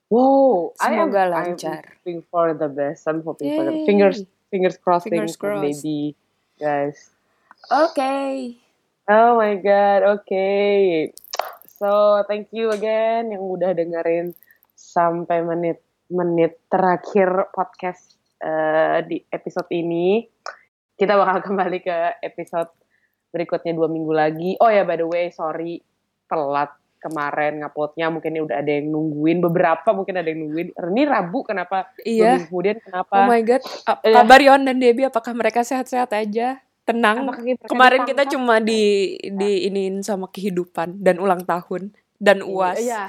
Wow, 0.09 0.73
I 0.79 0.93
am, 0.95 1.09
Semoga 1.09 1.25
I'm 1.33 1.57
lancar. 1.57 1.83
hoping 2.03 2.21
for 2.31 2.53
the 2.53 2.69
best. 2.69 3.07
I'm 3.07 3.23
hoping 3.23 3.51
for 3.51 3.63
the 3.65 3.73
Yay. 3.73 3.85
fingers 3.85 4.23
fingers 4.51 4.77
crossing 4.77 5.13
Fingers 5.15 5.35
crossed. 5.37 5.83
baby 5.83 6.15
guys. 6.59 7.11
oke 7.71 8.62
Oh 9.03 9.35
my 9.35 9.59
god, 9.59 10.07
okay. 10.19 11.11
So 11.67 12.23
thank 12.31 12.55
you 12.55 12.71
again 12.71 13.35
yang 13.35 13.43
udah 13.43 13.75
dengerin 13.75 14.31
sampai 14.71 15.43
menit-menit 15.43 16.63
terakhir 16.71 17.51
podcast 17.51 18.15
eh, 18.39 19.03
di 19.03 19.19
episode 19.27 19.67
ini. 19.75 20.23
Kita 20.95 21.19
bakal 21.19 21.43
kembali 21.51 21.83
ke 21.83 22.23
episode 22.23 22.71
berikutnya 23.35 23.75
dua 23.75 23.91
minggu 23.91 24.13
lagi. 24.15 24.55
Oh 24.63 24.71
ya 24.71 24.87
by 24.87 24.95
the 24.95 25.07
way, 25.07 25.27
sorry 25.35 25.83
telat 26.31 26.71
kemarin 27.03 27.59
nguploadnya 27.59 28.07
mungkin 28.07 28.47
udah 28.47 28.63
ada 28.63 28.71
yang 28.79 28.87
nungguin 28.87 29.43
beberapa 29.43 29.91
mungkin 29.91 30.23
ada 30.23 30.31
yang 30.31 30.47
nungguin 30.47 30.71
ini 30.71 31.03
Rabu 31.03 31.43
kenapa 31.43 31.91
Iya. 32.07 32.47
kemudian 32.47 32.79
kenapa 32.79 33.11
Oh 33.11 33.27
my 33.27 33.43
god. 33.43 33.59
Iya. 34.07 34.23
Kabar 34.23 34.39
Yon 34.39 34.63
dan 34.63 34.79
Debbie 34.79 35.11
apakah 35.11 35.35
mereka 35.35 35.67
sehat-sehat 35.67 36.15
aja? 36.15 36.63
Tenang. 36.83 37.27
Kita- 37.31 37.67
Kemarin 37.67 38.03
kita 38.03 38.23
cuma 38.27 38.59
di 38.59 39.15
di 39.17 39.51
iniin 39.65 40.03
sama 40.03 40.27
kehidupan 40.27 40.99
dan 40.99 41.17
ulang 41.17 41.43
tahun 41.43 41.95
dan 42.17 42.43
uas. 42.43 42.79
Iya. 42.79 43.07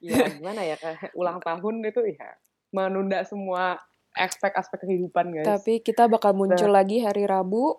Iya, 0.00 0.16
gimana 0.40 0.64
ya 0.64 0.80
ulang 1.12 1.44
tahun 1.44 1.84
itu 1.84 2.00
ya 2.08 2.40
menunda 2.72 3.20
semua 3.22 3.76
aspek-aspek 4.16 4.80
kehidupan 4.80 5.28
guys. 5.30 5.44
Tapi 5.44 5.78
kita 5.78 6.08
bakal 6.08 6.32
muncul 6.32 6.72
lagi 6.72 7.04
hari 7.04 7.28
Rabu. 7.28 7.76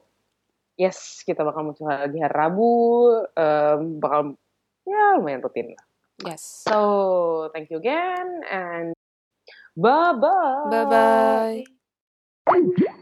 yes, 0.77 1.27
kita 1.27 1.43
bakal 1.43 1.65
muncul 1.65 1.89
lagi 1.89 2.15
hari 2.15 2.31
Rabu, 2.31 2.71
em, 3.33 3.99
bakal 3.99 4.37
ya 4.85 5.17
lumayan 5.17 5.41
rutin. 5.41 5.75
lah. 5.75 5.83
Yes. 6.23 6.63
So, 6.63 6.77
thank 7.51 7.67
you 7.67 7.79
again 7.79 8.43
and 8.47 8.95
bye 9.73 10.13
bye. 10.13 10.69
Bye 10.69 10.85
bye. 12.45 12.99